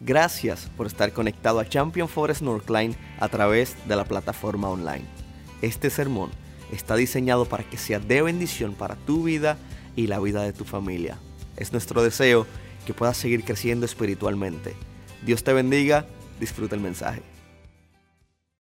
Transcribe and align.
Gracias 0.00 0.70
por 0.76 0.86
estar 0.86 1.12
conectado 1.12 1.58
a 1.58 1.68
Champion 1.68 2.08
Forest 2.08 2.42
Northline 2.42 2.94
a 3.18 3.28
través 3.28 3.76
de 3.88 3.96
la 3.96 4.04
plataforma 4.04 4.70
online. 4.70 5.04
Este 5.60 5.90
sermón 5.90 6.30
está 6.72 6.94
diseñado 6.94 7.46
para 7.46 7.64
que 7.64 7.78
sea 7.78 7.98
de 7.98 8.22
bendición 8.22 8.74
para 8.74 8.94
tu 8.94 9.24
vida 9.24 9.58
y 9.96 10.06
la 10.06 10.20
vida 10.20 10.44
de 10.44 10.52
tu 10.52 10.64
familia. 10.64 11.18
Es 11.56 11.72
nuestro 11.72 12.04
deseo 12.04 12.46
que 12.86 12.94
puedas 12.94 13.16
seguir 13.16 13.42
creciendo 13.42 13.86
espiritualmente. 13.86 14.74
Dios 15.26 15.42
te 15.42 15.52
bendiga, 15.52 16.06
disfruta 16.38 16.76
el 16.76 16.80
mensaje. 16.80 17.22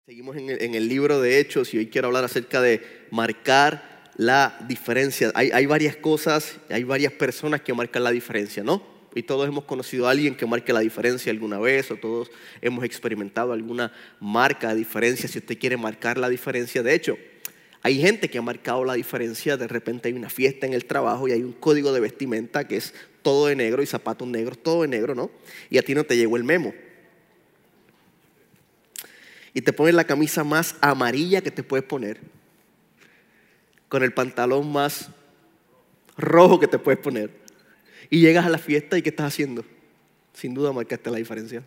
Seguimos 0.07 0.37
en 0.37 0.75
el, 0.75 0.89
libro 0.89 1.21
de 1.21 1.41
Hechos 1.41 1.75
y 1.75 1.79
hoy 1.79 1.89
quiero 1.89 2.09
hablar 2.09 2.23
acerca 2.23 2.61
de 2.61 3.07
marcar 3.11 4.13
la 4.17 4.57
diferencia. 4.69 5.33
Hay 5.35 5.67
varias 5.67 5.97
cosas, 5.97 6.59
hay 6.71 6.85
varias 6.85 7.13
personas 7.13 7.63
que 7.63 7.75
marcan 7.75 8.05
la 8.05 8.13
diferencia, 8.13 8.63
¿no? 8.63 8.94
Y 9.15 9.23
todos 9.23 9.47
hemos 9.47 9.65
conocido 9.65 10.09
a 10.09 10.11
alguien 10.11 10.35
que 10.35 10.47
marque 10.47 10.73
la 10.73 10.81
diferencia 10.81 11.31
alguna 11.31 11.59
vez 11.59 11.91
o 11.91 11.97
todos 11.97 12.31
hemos 12.61 12.85
experimentado 12.85 13.53
alguna 13.53 13.93
marca 14.21 14.71
de 14.71 14.77
diferencia 14.77 15.29
si 15.29 15.39
usted 15.39 15.59
quiere 15.59 15.77
marcar 15.77 16.19
la 16.19 16.29
diferencia. 16.29 16.83
De 16.83 16.95
hecho, 16.95 17.17
hay 17.83 18.01
gente 18.01 18.29
que 18.29 18.39
ha 18.39 18.43
marcado 18.43 18.85
la 18.85 18.95
diferencia, 18.95 19.57
de 19.57 19.69
repente 19.69 20.09
hay 20.09 20.15
una 20.15 20.31
fiesta 20.31 20.67
en 20.67 20.75
el 20.75 20.87
trabajo 20.87 21.29
y 21.29 21.33
hay 21.33 21.43
un 21.43 21.53
código 21.53 21.93
de 21.93 22.01
vestimenta 22.01 22.67
que 22.67 22.77
es 22.77 22.93
todo 23.23 23.47
de 23.47 23.57
negro 23.57 23.83
y 23.83 23.87
zapatos 23.87 24.27
negros, 24.27 24.59
todo 24.59 24.83
de 24.83 24.89
negro, 24.89 25.15
¿no? 25.15 25.31
Y 25.71 25.79
a 25.79 25.83
ti 25.83 25.95
no 25.95 26.05
te 26.05 26.17
llegó 26.17 26.37
el 26.37 26.45
memo. 26.45 26.75
Y 29.53 29.61
te 29.61 29.73
pones 29.73 29.95
la 29.95 30.05
camisa 30.05 30.43
más 30.43 30.75
amarilla 30.81 31.41
que 31.41 31.53
te 31.53 31.63
puedes 31.63 31.87
poner, 31.87 32.21
con 33.89 34.03
el 34.03 34.13
pantalón 34.13 34.73
más 34.73 35.11
rojo 36.17 36.59
que 36.59 36.67
te 36.67 36.79
puedes 36.79 36.99
poner 36.99 37.44
y 38.15 38.21
llegas 38.21 38.47
a 38.47 38.49
la 38.49 38.59
fiesta 38.59 38.97
y 38.97 39.03
¿qué 39.03 39.09
estás 39.09 39.27
haciendo? 39.27 39.65
Sin 40.35 40.55
duda 40.55 40.73
marcaste 40.73 41.11
la 41.11 41.19
diferencia. 41.19 41.65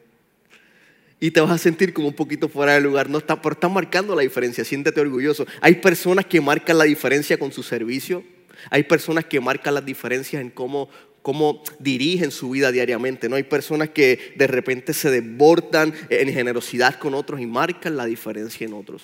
Y 1.19 1.31
te 1.31 1.41
vas 1.41 1.51
a 1.51 1.57
sentir 1.57 1.91
como 1.91 2.07
un 2.07 2.13
poquito 2.13 2.47
fuera 2.47 2.71
de 2.71 2.79
lugar. 2.79 3.09
No 3.09 3.17
está, 3.17 3.41
pero 3.41 3.51
estás 3.51 3.69
marcando 3.69 4.15
la 4.15 4.21
diferencia, 4.21 4.63
siéntete 4.63 5.01
orgulloso. 5.01 5.45
Hay 5.59 5.75
personas 5.75 6.25
que 6.25 6.39
marcan 6.39 6.77
la 6.77 6.85
diferencia 6.85 7.37
con 7.37 7.51
su 7.51 7.63
servicio. 7.63 8.23
Hay 8.69 8.83
personas 8.83 9.25
que 9.25 9.41
marcan 9.41 9.73
las 9.73 9.83
diferencias 9.83 10.41
en 10.41 10.49
cómo, 10.49 10.87
cómo 11.21 11.63
dirigen 11.79 12.31
su 12.31 12.51
vida 12.51 12.71
diariamente. 12.71 13.27
¿no? 13.27 13.35
Hay 13.35 13.43
personas 13.43 13.89
que 13.89 14.33
de 14.37 14.47
repente 14.47 14.93
se 14.93 15.11
desbordan 15.11 15.93
en 16.09 16.31
generosidad 16.31 16.97
con 16.97 17.13
otros 17.13 17.41
y 17.41 17.45
marcan 17.45 17.97
la 17.97 18.05
diferencia 18.05 18.65
en 18.65 18.73
otros. 18.73 19.03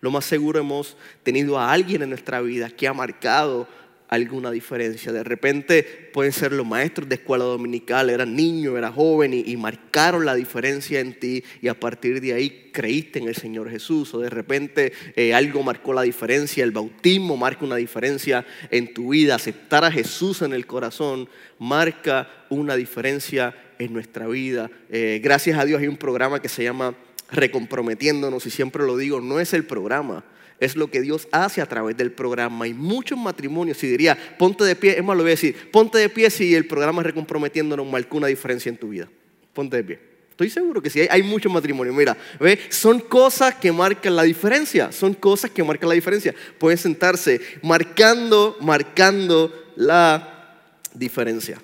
Lo 0.00 0.10
más 0.10 0.24
seguro 0.24 0.58
hemos 0.58 0.96
tenido 1.22 1.58
a 1.58 1.70
alguien 1.70 2.00
en 2.00 2.08
nuestra 2.08 2.40
vida 2.40 2.70
que 2.70 2.88
ha 2.88 2.94
marcado 2.94 3.68
alguna 4.08 4.50
diferencia. 4.50 5.12
De 5.12 5.22
repente 5.22 6.10
pueden 6.12 6.32
ser 6.32 6.52
los 6.52 6.66
maestros 6.66 7.08
de 7.08 7.16
escuela 7.16 7.44
dominical, 7.44 8.10
eran 8.10 8.34
niños, 8.34 8.76
eras 8.76 8.94
joven 8.94 9.34
y, 9.34 9.56
marcaron 9.56 10.24
la 10.24 10.34
diferencia 10.34 11.00
en 11.00 11.18
ti 11.18 11.44
y 11.60 11.68
a 11.68 11.78
partir 11.78 12.20
de 12.20 12.32
ahí 12.32 12.70
creíste 12.72 13.18
en 13.18 13.28
el 13.28 13.36
Señor 13.36 13.70
Jesús. 13.70 14.14
O 14.14 14.20
de 14.20 14.30
repente 14.30 14.92
eh, 15.14 15.34
algo 15.34 15.62
marcó 15.62 15.92
la 15.92 16.02
diferencia, 16.02 16.64
el 16.64 16.70
bautismo 16.70 17.36
marca 17.36 17.64
una 17.64 17.76
diferencia 17.76 18.46
en 18.70 18.94
tu 18.94 19.10
vida, 19.10 19.34
aceptar 19.34 19.84
a 19.84 19.90
Jesús 19.90 20.42
en 20.42 20.52
el 20.52 20.66
corazón 20.66 21.28
marca 21.58 22.30
una 22.50 22.76
diferencia 22.76 23.54
en 23.78 23.92
nuestra 23.92 24.26
vida. 24.26 24.70
Eh, 24.90 25.20
gracias 25.22 25.58
a 25.58 25.64
Dios 25.64 25.80
hay 25.80 25.88
un 25.88 25.96
programa 25.96 26.40
que 26.40 26.48
se 26.48 26.64
llama 26.64 26.94
Recomprometiéndonos 27.30 28.46
y 28.46 28.50
siempre 28.50 28.86
lo 28.86 28.96
digo, 28.96 29.20
no 29.20 29.38
es 29.38 29.52
el 29.52 29.64
programa 29.64 30.24
es 30.60 30.76
lo 30.76 30.90
que 30.90 31.00
Dios 31.00 31.28
hace 31.30 31.60
a 31.60 31.66
través 31.66 31.96
del 31.96 32.12
programa. 32.12 32.66
Y 32.66 32.74
muchos 32.74 33.18
matrimonios, 33.18 33.78
si 33.78 33.86
diría, 33.86 34.16
ponte 34.38 34.64
de 34.64 34.76
pie, 34.76 34.98
es 34.98 35.04
más, 35.04 35.16
lo 35.16 35.22
voy 35.22 35.30
a 35.30 35.34
decir, 35.34 35.70
ponte 35.70 35.98
de 35.98 36.08
pie 36.08 36.30
si 36.30 36.54
el 36.54 36.66
programa 36.66 37.02
Recomprometiéndonos 37.02 37.86
marcó 37.86 38.16
una 38.16 38.26
diferencia 38.26 38.70
en 38.70 38.76
tu 38.76 38.88
vida. 38.88 39.08
Ponte 39.52 39.76
de 39.76 39.84
pie. 39.84 40.00
Estoy 40.30 40.50
seguro 40.50 40.80
que 40.80 40.88
sí, 40.88 41.00
hay, 41.10 41.22
muchos 41.22 41.52
matrimonios. 41.52 41.96
Mira, 41.96 42.16
¿ve? 42.38 42.60
son 42.68 43.00
cosas 43.00 43.56
que 43.56 43.72
marcan 43.72 44.14
la 44.14 44.22
diferencia. 44.22 44.92
Son 44.92 45.14
cosas 45.14 45.50
que 45.50 45.64
marcan 45.64 45.88
la 45.88 45.96
diferencia. 45.96 46.34
Pueden 46.58 46.78
sentarse 46.78 47.40
marcando, 47.62 48.56
marcando 48.60 49.72
la 49.74 50.54
diferencia. 50.94 51.60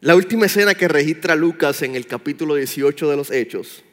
La 0.00 0.16
última 0.16 0.46
escena 0.46 0.74
que 0.74 0.88
registra 0.88 1.36
Lucas 1.36 1.82
en 1.82 1.94
el 1.94 2.06
capítulo 2.06 2.56
18 2.56 3.08
de 3.08 3.16
los 3.16 3.30
Hechos 3.30 3.84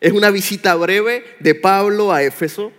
es 0.00 0.12
una 0.12 0.30
visita 0.30 0.74
breve 0.74 1.24
de 1.40 1.54
Pablo 1.54 2.12
a 2.12 2.22
Éfeso 2.22 2.72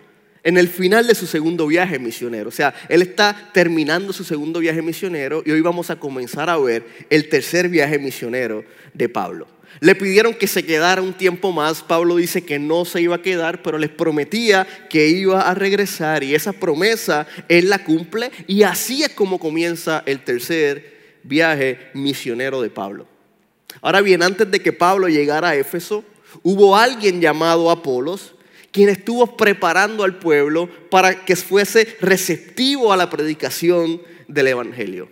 en 0.43 0.57
el 0.57 0.69
final 0.69 1.05
de 1.05 1.15
su 1.15 1.27
segundo 1.27 1.67
viaje 1.67 1.99
misionero. 1.99 2.49
O 2.49 2.51
sea, 2.51 2.73
él 2.87 3.01
está 3.01 3.51
terminando 3.53 4.13
su 4.13 4.23
segundo 4.23 4.59
viaje 4.59 4.81
misionero 4.81 5.43
y 5.45 5.51
hoy 5.51 5.61
vamos 5.61 5.89
a 5.89 5.97
comenzar 5.97 6.49
a 6.49 6.57
ver 6.57 6.85
el 7.09 7.29
tercer 7.29 7.69
viaje 7.69 7.99
misionero 7.99 8.63
de 8.93 9.09
Pablo. 9.09 9.47
Le 9.81 9.95
pidieron 9.95 10.33
que 10.33 10.47
se 10.47 10.65
quedara 10.65 11.01
un 11.01 11.13
tiempo 11.13 11.51
más. 11.51 11.83
Pablo 11.83 12.15
dice 12.15 12.43
que 12.43 12.59
no 12.59 12.85
se 12.85 13.01
iba 13.01 13.17
a 13.17 13.21
quedar, 13.21 13.61
pero 13.61 13.77
les 13.77 13.89
prometía 13.89 14.67
que 14.89 15.07
iba 15.07 15.41
a 15.41 15.53
regresar 15.53 16.23
y 16.23 16.35
esa 16.35 16.53
promesa 16.53 17.27
él 17.47 17.69
la 17.69 17.83
cumple 17.83 18.31
y 18.47 18.63
así 18.63 19.03
es 19.03 19.09
como 19.09 19.39
comienza 19.39 20.03
el 20.05 20.23
tercer 20.23 21.19
viaje 21.23 21.91
misionero 21.93 22.61
de 22.61 22.69
Pablo. 22.69 23.07
Ahora 23.81 24.01
bien, 24.01 24.23
antes 24.23 24.49
de 24.49 24.59
que 24.61 24.73
Pablo 24.73 25.07
llegara 25.07 25.49
a 25.49 25.55
Éfeso, 25.55 26.03
hubo 26.43 26.75
alguien 26.75 27.21
llamado 27.21 27.69
Apolos 27.71 28.35
quien 28.71 28.89
estuvo 28.89 29.35
preparando 29.35 30.03
al 30.03 30.19
pueblo 30.19 30.69
para 30.89 31.25
que 31.25 31.35
fuese 31.35 31.97
receptivo 32.01 32.93
a 32.93 32.97
la 32.97 33.09
predicación 33.09 34.01
del 34.27 34.47
Evangelio. 34.47 35.09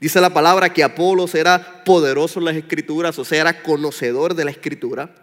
Dice 0.00 0.20
la 0.20 0.32
palabra 0.32 0.72
que 0.72 0.84
Apolos 0.84 1.34
era 1.34 1.84
poderoso 1.84 2.38
en 2.38 2.46
las 2.46 2.56
escrituras, 2.56 3.18
o 3.18 3.24
sea, 3.24 3.40
era 3.40 3.62
conocedor 3.62 4.34
de 4.34 4.44
la 4.44 4.50
escritura. 4.50 5.14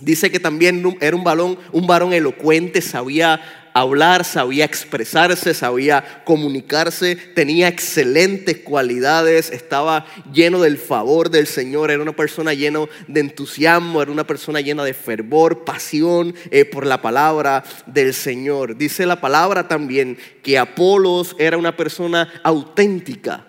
Dice 0.00 0.30
que 0.30 0.38
también 0.38 0.96
era 1.00 1.16
un, 1.16 1.24
varón, 1.24 1.58
un 1.72 1.86
varón 1.86 2.12
elocuente, 2.12 2.82
sabía 2.82 3.67
hablar, 3.80 4.24
sabía 4.24 4.64
expresarse, 4.64 5.54
sabía 5.54 6.22
comunicarse, 6.24 7.16
tenía 7.16 7.68
excelentes 7.68 8.58
cualidades, 8.58 9.50
estaba 9.50 10.06
lleno 10.32 10.60
del 10.60 10.78
favor 10.78 11.30
del 11.30 11.46
Señor, 11.46 11.90
era 11.90 12.02
una 12.02 12.16
persona 12.16 12.54
llena 12.54 12.80
de 13.06 13.20
entusiasmo, 13.20 14.02
era 14.02 14.10
una 14.10 14.26
persona 14.26 14.60
llena 14.60 14.84
de 14.84 14.94
fervor, 14.94 15.64
pasión 15.64 16.34
eh, 16.50 16.64
por 16.64 16.86
la 16.86 17.02
palabra 17.02 17.64
del 17.86 18.14
Señor. 18.14 18.76
Dice 18.76 19.06
la 19.06 19.20
palabra 19.20 19.68
también 19.68 20.18
que 20.42 20.58
Apolos 20.58 21.34
era 21.38 21.56
una 21.56 21.76
persona 21.76 22.40
auténtica, 22.42 23.46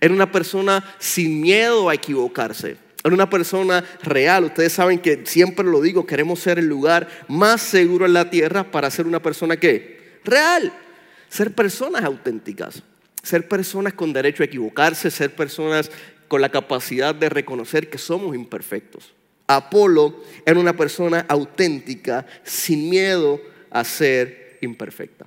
era 0.00 0.14
una 0.14 0.30
persona 0.32 0.84
sin 0.98 1.40
miedo 1.40 1.88
a 1.88 1.94
equivocarse. 1.94 2.81
Era 3.04 3.14
una 3.14 3.28
persona 3.28 3.84
real. 4.02 4.44
Ustedes 4.44 4.72
saben 4.72 4.98
que 4.98 5.22
siempre 5.26 5.64
lo 5.64 5.80
digo, 5.80 6.06
queremos 6.06 6.40
ser 6.40 6.58
el 6.58 6.66
lugar 6.66 7.08
más 7.28 7.60
seguro 7.60 8.06
en 8.06 8.12
la 8.12 8.30
tierra 8.30 8.70
para 8.70 8.90
ser 8.90 9.06
una 9.06 9.20
persona 9.20 9.56
que 9.56 10.20
real. 10.24 10.72
Ser 11.28 11.54
personas 11.54 12.04
auténticas, 12.04 12.82
ser 13.22 13.48
personas 13.48 13.94
con 13.94 14.12
derecho 14.12 14.42
a 14.42 14.46
equivocarse, 14.46 15.10
ser 15.10 15.34
personas 15.34 15.90
con 16.28 16.40
la 16.40 16.50
capacidad 16.50 17.14
de 17.14 17.28
reconocer 17.28 17.90
que 17.90 17.98
somos 17.98 18.34
imperfectos. 18.34 19.12
Apolo 19.46 20.22
era 20.46 20.60
una 20.60 20.76
persona 20.76 21.24
auténtica, 21.28 22.26
sin 22.44 22.88
miedo 22.88 23.40
a 23.70 23.84
ser 23.84 24.58
imperfecta. 24.60 25.26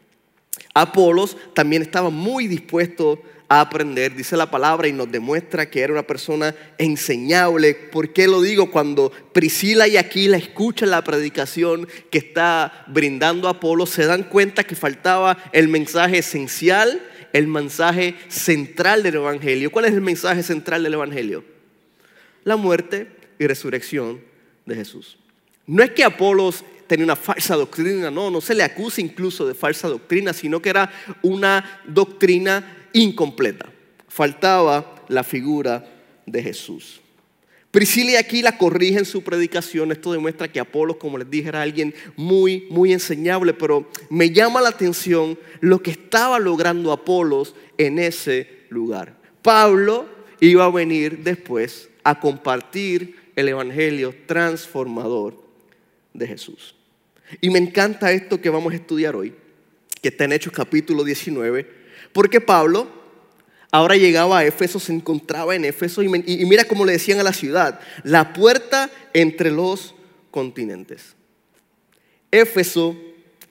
Apolos 0.74 1.38
también 1.54 1.82
estaba 1.82 2.10
muy 2.10 2.48
dispuesto 2.48 3.22
a 3.48 3.62
aprender, 3.62 4.16
dice 4.16 4.36
la 4.38 4.50
palabra 4.50 4.88
y 4.88 4.94
nos 4.94 5.12
demuestra 5.12 5.70
que 5.70 5.82
era 5.82 5.94
una 5.94 6.08
persona 6.08 6.56
enseñable. 6.78 7.76
¿Por 7.76 8.14
qué 8.14 8.28
lo 8.28 8.42
digo? 8.42 8.72
Cuando 8.72 9.12
Priscila 9.34 9.88
y 9.88 9.98
Aquila 9.98 10.38
escuchan 10.38 10.90
la 10.90 11.04
predicación 11.04 11.88
que 12.10 12.18
está 12.18 12.86
brindando 12.88 13.48
Apolo, 13.48 13.86
se 13.86 14.06
dan 14.06 14.24
cuenta 14.24 14.64
que 14.64 14.76
faltaba 14.76 15.38
el 15.52 15.68
mensaje 15.68 16.20
esencial, 16.20 17.02
el 17.34 17.48
mensaje 17.48 18.16
central 18.30 19.04
del 19.04 19.16
Evangelio. 19.16 19.72
¿Cuál 19.72 19.86
es 19.86 19.94
el 19.94 20.02
mensaje 20.02 20.42
central 20.42 20.84
del 20.84 20.96
Evangelio? 20.96 21.44
La 22.44 22.56
muerte 22.56 23.10
y 23.38 23.46
resurrección 23.48 24.22
de 24.66 24.76
Jesús. 24.76 25.18
No 25.68 25.84
es 25.84 25.92
que 25.92 26.04
Apolos 26.04 26.64
tenía 26.88 27.06
una 27.06 27.16
falsa 27.16 27.56
doctrina, 27.56 28.12
no, 28.12 28.30
no 28.30 28.42
se 28.42 28.54
le 28.54 28.64
acusa 28.64 29.02
incluso 29.02 29.48
de 29.48 29.54
falsa 29.54 29.88
doctrina, 29.88 30.34
sino 30.34 30.62
que 30.62 30.70
era 30.70 30.92
una 31.24 31.82
doctrina 31.88 32.85
incompleta. 32.96 33.70
Faltaba 34.08 35.04
la 35.10 35.24
figura 35.24 35.86
de 36.26 36.42
Jesús. 36.42 37.02
Priscila 37.70 38.12
y 38.12 38.16
Aquila 38.16 38.58
corrigen 38.58 39.04
su 39.04 39.22
predicación. 39.22 39.92
Esto 39.92 40.14
demuestra 40.14 40.48
que 40.48 40.62
Apolo, 40.62 40.98
como 40.98 41.18
les 41.18 41.30
dije, 41.30 41.50
era 41.50 41.62
alguien 41.62 41.94
muy, 42.16 42.68
muy 42.70 42.94
enseñable. 42.94 43.54
Pero 43.54 43.90
me 44.10 44.32
llama 44.32 44.62
la 44.62 44.70
atención 44.70 45.38
lo 45.60 45.84
que 45.84 45.92
estaba 45.92 46.40
logrando 46.40 46.94
Apolos 46.94 47.54
en 47.78 48.00
ese 48.00 48.48
lugar. 48.70 49.18
Pablo 49.42 50.06
iba 50.40 50.64
a 50.64 50.72
venir 50.72 51.20
después 51.20 51.90
a 52.06 52.18
compartir 52.18 53.18
el 53.36 53.50
evangelio 53.50 54.16
transformador 54.26 55.44
de 56.14 56.28
Jesús. 56.28 56.76
Y 57.42 57.50
me 57.50 57.60
encanta 57.60 58.14
esto 58.14 58.40
que 58.40 58.50
vamos 58.50 58.72
a 58.72 58.78
estudiar 58.78 59.18
hoy, 59.18 59.34
que 60.02 60.08
está 60.10 60.24
en 60.24 60.32
Hechos 60.32 60.54
capítulo 60.54 61.04
19 61.04 61.85
porque 62.14 62.42
Pablo 62.42 62.88
ahora 63.72 63.96
llegaba 63.96 64.40
a 64.40 64.46
Éfeso, 64.46 64.80
se 64.80 64.94
encontraba 64.94 65.56
en 65.56 65.66
Éfeso 65.66 66.02
y, 66.02 66.08
mira 66.08 66.64
cómo 66.64 66.86
le 66.86 66.94
decían 66.94 67.20
a 67.20 67.24
la 67.24 67.34
ciudad, 67.34 67.80
la 68.04 68.34
puerta 68.34 68.90
entre 69.14 69.52
los 69.52 69.96
continentes. 70.32 71.16
Éfeso 72.32 72.96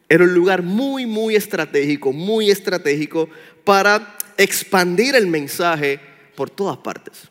era 0.09 0.25
un 0.25 0.35
lugar 0.35 0.63
muy, 0.63 1.07
muy 1.07 1.37
estratégico, 1.37 2.13
muy 2.13 2.51
estratégico 2.51 3.29
para 3.65 4.17
expandir 4.37 5.15
el 5.15 5.27
mensaje 5.27 6.01
por 6.35 6.51
todas 6.51 6.79
partes. 6.79 7.29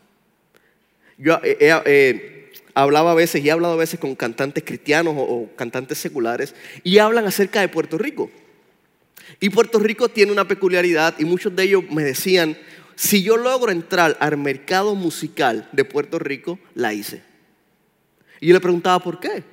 Yo 1.18 1.40
he, 1.44 2.52
hablaba 2.74 3.12
a 3.12 3.16
veces 3.16 3.44
y 3.44 3.48
he 3.48 3.52
hablado 3.52 3.74
a 3.76 3.78
veces 3.78 4.00
con 4.00 4.16
cantantes 4.16 4.64
cristianos 4.64 5.16
o, 5.18 5.50
cantantes 5.56 5.98
seculares 5.98 6.56
y 6.84 6.98
hablan 6.98 7.26
acerca 7.26 7.62
de 7.62 7.70
Puerto 7.70 7.98
Rico. 7.98 8.30
Y 9.40 9.50
Puerto 9.50 9.80
Rico 9.80 10.10
tiene 10.10 10.32
una 10.32 10.48
peculiaridad 10.48 11.16
y 11.20 11.26
muchos 11.26 11.56
de 11.56 11.64
ellos 11.64 11.84
me 11.90 12.04
decían, 12.04 12.58
si 12.96 13.24
yo 13.24 13.38
logro 13.38 13.72
entrar 13.72 14.18
al 14.20 14.38
mercado 14.38 14.96
musical 14.96 15.68
de 15.72 15.86
Puerto 15.86 16.20
Rico, 16.20 16.60
la 16.76 16.94
hice. 16.94 17.24
Y 18.40 18.48
yo 18.48 18.54
le 18.54 18.60
preguntaba 18.60 19.00
por 19.00 19.20
qué. 19.20 19.44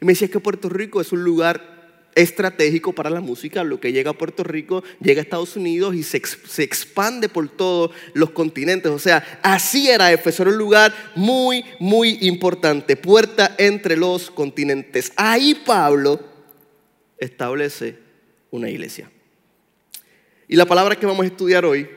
Y 0.00 0.04
me 0.04 0.12
decía 0.12 0.28
que 0.28 0.40
Puerto 0.40 0.68
Rico 0.68 1.00
es 1.00 1.12
un 1.12 1.22
lugar 1.22 1.72
estratégico 2.14 2.92
para 2.92 3.10
la 3.10 3.20
música. 3.20 3.64
Lo 3.64 3.80
que 3.80 3.92
llega 3.92 4.10
a 4.10 4.18
Puerto 4.18 4.44
Rico 4.44 4.82
llega 5.00 5.20
a 5.20 5.24
Estados 5.24 5.56
Unidos 5.56 5.94
y 5.94 6.02
se, 6.02 6.18
expande 6.62 7.28
por 7.28 7.48
todos 7.48 7.90
los 8.14 8.30
continentes. 8.30 8.90
O 8.90 8.98
sea, 8.98 9.40
así 9.42 9.88
era 9.88 10.12
Éfeso, 10.12 10.42
era 10.42 10.52
un 10.52 10.58
lugar 10.58 10.94
muy, 11.14 11.64
muy 11.78 12.18
importante, 12.22 12.96
puerta 12.96 13.54
entre 13.58 13.96
los 13.96 14.30
continentes. 14.30 15.12
Ahí 15.16 15.54
Pablo 15.66 16.20
establece 17.18 17.98
una 18.52 18.70
iglesia. 18.70 19.10
Y 20.46 20.54
la 20.54 20.66
palabra 20.66 20.94
que 20.94 21.06
vamos 21.06 21.24
a 21.24 21.28
estudiar 21.28 21.64
hoy 21.64 21.88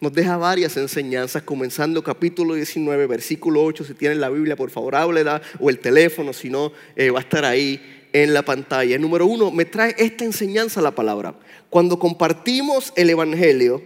nos 0.00 0.14
deja 0.14 0.38
varias 0.38 0.76
enseñanzas, 0.78 1.42
comenzando 1.42 2.02
capítulo 2.02 2.54
19, 2.54 3.06
versículo 3.06 3.62
8. 3.62 3.84
Si 3.84 3.94
tienen 3.94 4.20
la 4.20 4.30
Biblia, 4.30 4.56
por 4.56 4.70
favor, 4.70 4.94
háblela, 4.96 5.42
o 5.58 5.68
el 5.68 5.80
teléfono, 5.80 6.32
si 6.32 6.48
no, 6.48 6.72
eh, 6.96 7.10
va 7.10 7.18
a 7.18 7.22
estar 7.22 7.44
ahí 7.44 8.08
en 8.12 8.32
la 8.32 8.42
pantalla. 8.42 8.96
Número 8.98 9.26
uno, 9.26 9.50
me 9.50 9.66
trae 9.66 9.94
esta 9.98 10.24
enseñanza 10.24 10.80
la 10.80 10.92
palabra. 10.92 11.34
Cuando 11.68 11.98
compartimos 11.98 12.92
el 12.96 13.10
Evangelio, 13.10 13.82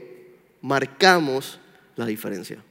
marcamos 0.60 1.58
la 1.96 2.06
diferencia. 2.06 2.62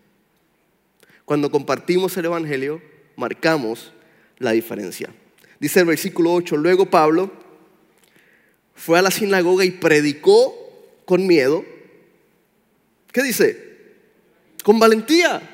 Cuando 1.26 1.50
compartimos 1.52 2.16
el 2.18 2.26
Evangelio, 2.26 2.82
marcamos 3.16 3.92
la 4.38 4.52
diferencia. 4.52 5.10
Dice 5.60 5.80
el 5.80 5.88
versículo 5.88 6.34
8, 6.34 6.56
luego 6.56 6.86
Pablo 6.86 7.43
fue 8.76 9.00
a 9.00 9.02
la 9.02 9.12
sinagoga 9.12 9.66
y 9.66 9.72
predicó 9.72 10.56
con 11.06 11.26
miedo. 11.28 11.66
¿Qué 13.12 13.24
dice? 13.24 13.74
Con 14.64 14.80
valentía. 14.80 15.50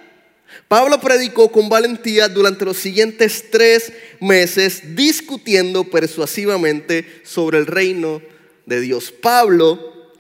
Pablo 0.68 1.00
predicó 1.00 1.51
con 1.51 1.69
valentía 1.69 2.27
durante 2.27 2.66
los 2.66 2.77
siguientes 2.77 3.51
tres 3.51 3.94
meses 4.19 4.95
discutiendo 4.95 5.83
persuasivamente 5.83 7.21
sobre 7.24 7.60
el 7.60 7.68
reino 7.68 8.21
de 8.66 8.81
Dios. 8.81 9.12
Pablo 9.12 10.13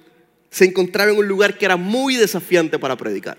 se 0.51 0.65
encontraba 0.65 1.11
en 1.11 1.17
un 1.17 1.27
lugar 1.27 1.57
que 1.57 1.65
era 1.65 1.77
muy 1.77 2.15
desafiante 2.15 2.77
para 2.77 2.97
predicar, 2.97 3.37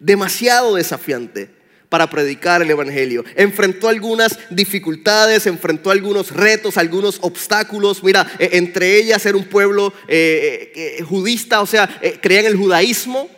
demasiado 0.00 0.74
desafiante 0.74 1.57
para 1.88 2.10
predicar 2.10 2.62
el 2.62 2.70
Evangelio. 2.70 3.24
Enfrentó 3.34 3.88
algunas 3.88 4.38
dificultades, 4.50 5.46
enfrentó 5.46 5.90
algunos 5.90 6.32
retos, 6.32 6.76
algunos 6.76 7.18
obstáculos. 7.22 8.02
Mira, 8.02 8.30
e, 8.38 8.50
entre 8.58 8.96
ellas 8.96 9.24
era 9.24 9.36
un 9.38 9.44
pueblo 9.44 9.92
eh, 10.06 10.72
eh, 10.74 10.96
eh, 10.98 11.02
judista, 11.02 11.60
o 11.60 11.66
sea, 11.66 11.88
creían 12.20 12.46
el 12.46 12.56
judaísmo, 12.56 13.28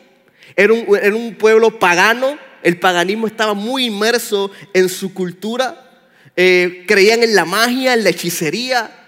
era 0.57 0.75
un 0.75 1.37
pueblo 1.39 1.79
pagano 1.79 2.39
el 2.63 2.79
paganismo 2.79 3.27
estaba 3.27 3.55
muy 3.55 3.87
inmerso 3.87 4.51
en 4.75 4.89
su 4.89 5.15
cultura. 5.15 5.87
Eh, 6.37 6.85
creían 6.87 7.23
en 7.23 7.35
la 7.35 7.45
magia, 7.45 7.95
en 7.95 8.05
la 8.05 8.11
hechicería. 8.11 9.00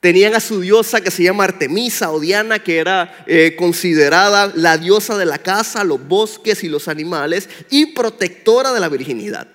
Tenían 0.00 0.34
a 0.34 0.40
su 0.40 0.60
diosa 0.60 1.02
que 1.02 1.10
se 1.10 1.22
llama 1.22 1.44
Artemisa 1.44 2.10
o 2.10 2.20
Diana, 2.20 2.58
que 2.58 2.78
era 2.78 3.24
eh, 3.26 3.54
considerada 3.58 4.50
la 4.54 4.78
diosa 4.78 5.18
de 5.18 5.26
la 5.26 5.38
casa, 5.38 5.84
los 5.84 6.06
bosques 6.08 6.64
y 6.64 6.68
los 6.68 6.88
animales 6.88 7.48
y 7.70 7.86
protectora 7.86 8.72
de 8.72 8.80
la 8.80 8.88
virginidad. 8.88 9.46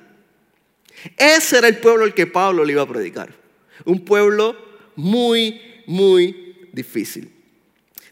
Ese 1.18 1.58
era 1.58 1.68
el 1.68 1.78
pueblo 1.78 2.04
al 2.04 2.14
que 2.14 2.28
Pablo 2.28 2.64
le 2.64 2.74
iba 2.74 2.84
a 2.84 2.88
predicar. 2.88 3.34
Un 3.86 4.06
pueblo 4.06 4.56
muy, 4.96 5.84
muy 5.88 6.70
difícil. 6.72 7.32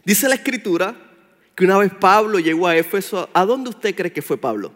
Dice 0.04 0.28
la 0.28 0.34
escritura 0.34 0.96
que 1.54 1.64
una 1.64 1.78
vez 1.78 1.92
Pablo 1.98 2.40
llegó 2.40 2.66
a 2.66 2.76
Éfeso, 2.76 3.30
¿a 3.32 3.44
dónde 3.44 3.70
usted 3.70 3.94
cree 3.94 4.12
que 4.12 4.22
fue 4.22 4.36
Pablo? 4.36 4.72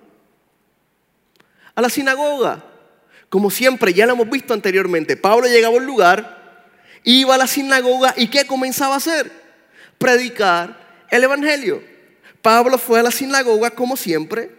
a 1.79 1.81
la 1.81 1.89
sinagoga. 1.89 2.65
Como 3.29 3.53
siempre, 3.53 3.95
ya 3.95 4.05
lo 4.05 4.15
hemos 4.15 4.29
visto 4.29 4.53
anteriormente, 4.53 5.17
Pablo 5.17 5.47
llegaba 5.47 5.77
a 5.77 5.79
un 5.79 5.87
lugar, 5.87 6.38
iba 7.05 7.35
a 7.35 7.39
la 7.39 7.47
sinagoga 7.47 8.15
y 8.17 8.29
¿qué 8.29 8.47
comenzaba 8.47 8.95
a 8.95 8.99
hacer? 8.99 9.31
Predicar 9.99 11.07
el 11.11 11.25
Evangelio. 11.25 11.83
Pablo 12.43 12.79
fue 12.79 13.01
a 13.01 13.03
la 13.03 13.11
sinagoga 13.11 13.71
como 13.71 13.97
siempre 13.97 14.51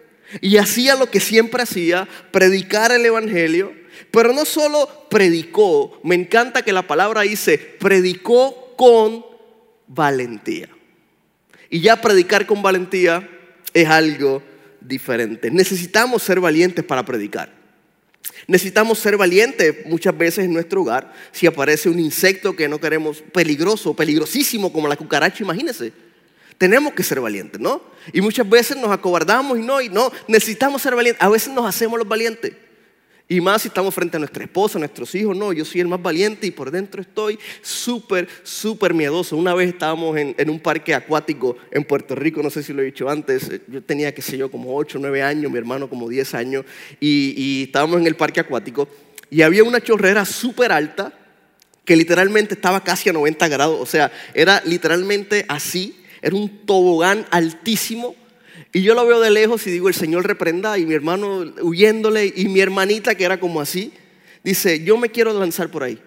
y 0.41 0.57
hacía 0.57 0.95
lo 0.95 1.09
que 1.09 1.19
siempre 1.19 1.63
hacía, 1.63 2.07
predicar 2.31 2.91
el 2.91 3.05
Evangelio. 3.05 3.73
Pero 4.11 4.33
no 4.33 4.45
solo 4.45 5.07
predicó, 5.09 5.99
me 6.03 6.15
encanta 6.15 6.61
que 6.61 6.73
la 6.73 6.87
palabra 6.87 7.21
dice, 7.21 7.57
predicó 7.57 8.75
con 8.75 9.25
valentía. 9.87 10.69
Y 11.69 11.81
ya 11.81 12.01
predicar 12.01 12.45
con 12.45 12.61
valentía 12.61 13.27
es 13.73 13.87
algo 13.87 14.41
diferentes. 14.81 15.51
Necesitamos 15.51 16.23
ser 16.23 16.39
valientes 16.39 16.83
para 16.83 17.05
predicar. 17.05 17.58
Necesitamos 18.47 18.99
ser 18.99 19.17
valientes 19.17 19.85
muchas 19.85 20.17
veces 20.17 20.45
en 20.45 20.53
nuestro 20.53 20.81
hogar. 20.81 21.13
Si 21.31 21.45
aparece 21.45 21.89
un 21.89 21.99
insecto 21.99 22.55
que 22.55 22.67
no 22.67 22.79
queremos, 22.79 23.21
peligroso, 23.33 23.95
peligrosísimo 23.95 24.73
como 24.73 24.87
la 24.87 24.95
cucaracha, 24.95 25.43
imagínense. 25.43 25.93
Tenemos 26.57 26.93
que 26.93 27.03
ser 27.03 27.19
valientes, 27.21 27.59
¿no? 27.59 27.81
Y 28.11 28.21
muchas 28.21 28.47
veces 28.49 28.77
nos 28.77 28.91
acobardamos 28.91 29.57
y 29.57 29.61
no, 29.61 29.81
y 29.81 29.89
no, 29.89 30.11
necesitamos 30.27 30.81
ser 30.81 30.95
valientes. 30.95 31.21
A 31.21 31.29
veces 31.29 31.53
nos 31.53 31.65
hacemos 31.65 31.97
los 31.97 32.07
valientes. 32.07 32.53
Y 33.31 33.41
más 33.41 33.61
si 33.61 33.67
estamos 33.67 33.93
frente 33.93 34.17
a 34.17 34.19
nuestra 34.19 34.43
esposa, 34.43 34.79
a 34.79 34.79
nuestros 34.79 35.13
hijos, 35.13 35.37
no, 35.37 35.53
yo 35.53 35.63
soy 35.63 35.81
el 35.81 35.87
más 35.87 36.01
valiente 36.01 36.47
y 36.47 36.51
por 36.51 36.71
dentro 36.71 36.99
estoy 36.99 37.37
súper, 37.61 38.27
súper 38.41 38.95
miedoso. 38.95 39.37
Una 39.37 39.53
vez 39.53 39.69
estábamos 39.69 40.17
en, 40.17 40.49
un 40.49 40.59
parque 40.59 40.95
acuático 40.95 41.55
en 41.69 41.83
Puerto 41.83 42.15
Rico, 42.15 42.41
no 42.41 42.49
sé 42.49 42.63
si 42.63 42.73
lo 42.73 42.81
he 42.81 42.85
dicho 42.85 43.07
antes, 43.07 43.47
eh, 43.49 43.61
yo 43.67 43.83
tenía, 43.83 44.15
qué 44.15 44.23
sé 44.23 44.35
yo, 44.35 44.49
como 44.49 44.75
8, 44.75 44.97
9 44.99 45.21
años, 45.21 45.51
mi 45.51 45.59
hermano 45.59 45.87
como 45.87 46.09
10 46.09 46.33
años, 46.33 46.65
y, 46.99 47.35
y 47.37 47.63
estábamos 47.65 47.99
en 48.01 48.07
el 48.07 48.15
parque 48.15 48.39
acuático 48.39 48.87
y 49.29 49.43
había 49.43 49.63
una 49.63 49.79
chorrera 49.79 50.25
súper 50.25 50.71
alta 50.71 51.13
que 51.85 51.95
literalmente 51.95 52.55
estaba 52.55 52.83
casi 52.83 53.09
a 53.09 53.13
90 53.13 53.47
grados, 53.47 53.79
o 53.79 53.85
sea, 53.85 54.11
era 54.33 54.59
literalmente 54.65 55.45
así, 55.47 56.03
era 56.23 56.35
un 56.35 56.65
tobogán 56.65 57.27
altísimo 57.29 58.15
y 58.71 58.83
yo 58.83 58.93
lo 58.93 59.05
veo 59.05 59.19
de 59.19 59.31
lejos 59.31 59.65
y 59.65 59.71
digo, 59.71 59.87
el 59.87 59.95
Señor 59.95 60.27
reprenda, 60.27 60.77
y 60.77 60.85
mi 60.85 60.93
hermano 60.93 61.45
huyéndole, 61.61 62.31
y 62.35 62.47
mi 62.47 62.59
hermanita 62.59 63.15
que 63.15 63.23
era 63.23 63.39
como 63.39 63.61
así, 63.61 63.91
dice, 64.43 64.83
yo 64.83 64.97
me 64.97 65.09
quiero 65.09 65.37
lanzar 65.37 65.69
por 65.69 65.83
ahí. 65.83 65.99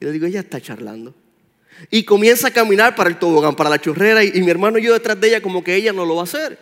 Y 0.00 0.04
le 0.04 0.12
digo, 0.12 0.26
ella 0.26 0.40
está 0.40 0.60
charlando. 0.60 1.14
Y 1.90 2.04
comienza 2.04 2.48
a 2.48 2.50
caminar 2.50 2.94
para 2.94 3.10
el 3.10 3.18
tobogán, 3.18 3.54
para 3.54 3.70
la 3.70 3.80
chorrera, 3.80 4.24
y, 4.24 4.40
mi 4.42 4.50
hermano 4.50 4.78
y 4.78 4.82
yo 4.82 4.94
detrás 4.94 5.20
de 5.20 5.28
ella 5.28 5.42
como 5.42 5.62
que 5.62 5.74
ella 5.74 5.92
no 5.92 6.06
lo 6.06 6.16
va 6.16 6.22
a 6.22 6.24
hacer. 6.24 6.58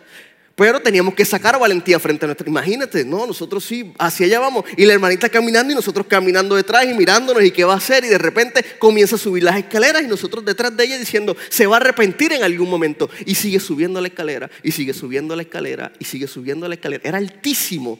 Pero 0.59 0.81
teníamos 0.81 1.13
que 1.13 1.23
sacar 1.23 1.57
valentía 1.57 1.97
frente 1.99 2.25
a 2.25 2.27
nuestra. 2.27 2.45
Imagínate, 2.45 3.05
no, 3.05 3.25
nosotros 3.25 3.63
sí, 3.63 3.93
hacia 3.97 4.25
allá 4.25 4.41
vamos. 4.41 4.65
Y 4.75 4.83
la 4.83 4.91
hermanita 4.91 5.29
caminando 5.29 5.71
y 5.71 5.75
nosotros 5.75 6.05
caminando 6.05 6.53
detrás 6.53 6.83
y 6.83 6.93
mirándonos 6.93 7.41
y 7.45 7.51
qué 7.51 7.63
va 7.63 7.75
a 7.75 7.77
hacer. 7.77 8.03
Y 8.03 8.09
de 8.09 8.17
repente 8.17 8.65
comienza 8.77 9.15
a 9.15 9.17
subir 9.17 9.41
las 9.41 9.55
escaleras 9.55 10.03
y 10.03 10.07
nosotros 10.07 10.43
detrás 10.43 10.75
de 10.75 10.83
ella 10.83 10.99
diciendo, 10.99 11.37
se 11.47 11.65
va 11.65 11.77
a 11.77 11.79
arrepentir 11.79 12.33
en 12.33 12.43
algún 12.43 12.69
momento. 12.69 13.09
Y 13.25 13.35
sigue 13.35 13.61
subiendo 13.61 14.01
la 14.01 14.09
escalera, 14.09 14.49
y 14.61 14.71
sigue 14.73 14.93
subiendo 14.93 15.33
la 15.33 15.43
escalera, 15.43 15.93
y 15.97 16.03
sigue 16.03 16.27
subiendo 16.27 16.67
la 16.67 16.75
escalera. 16.75 17.03
Era 17.07 17.19
altísimo. 17.19 17.97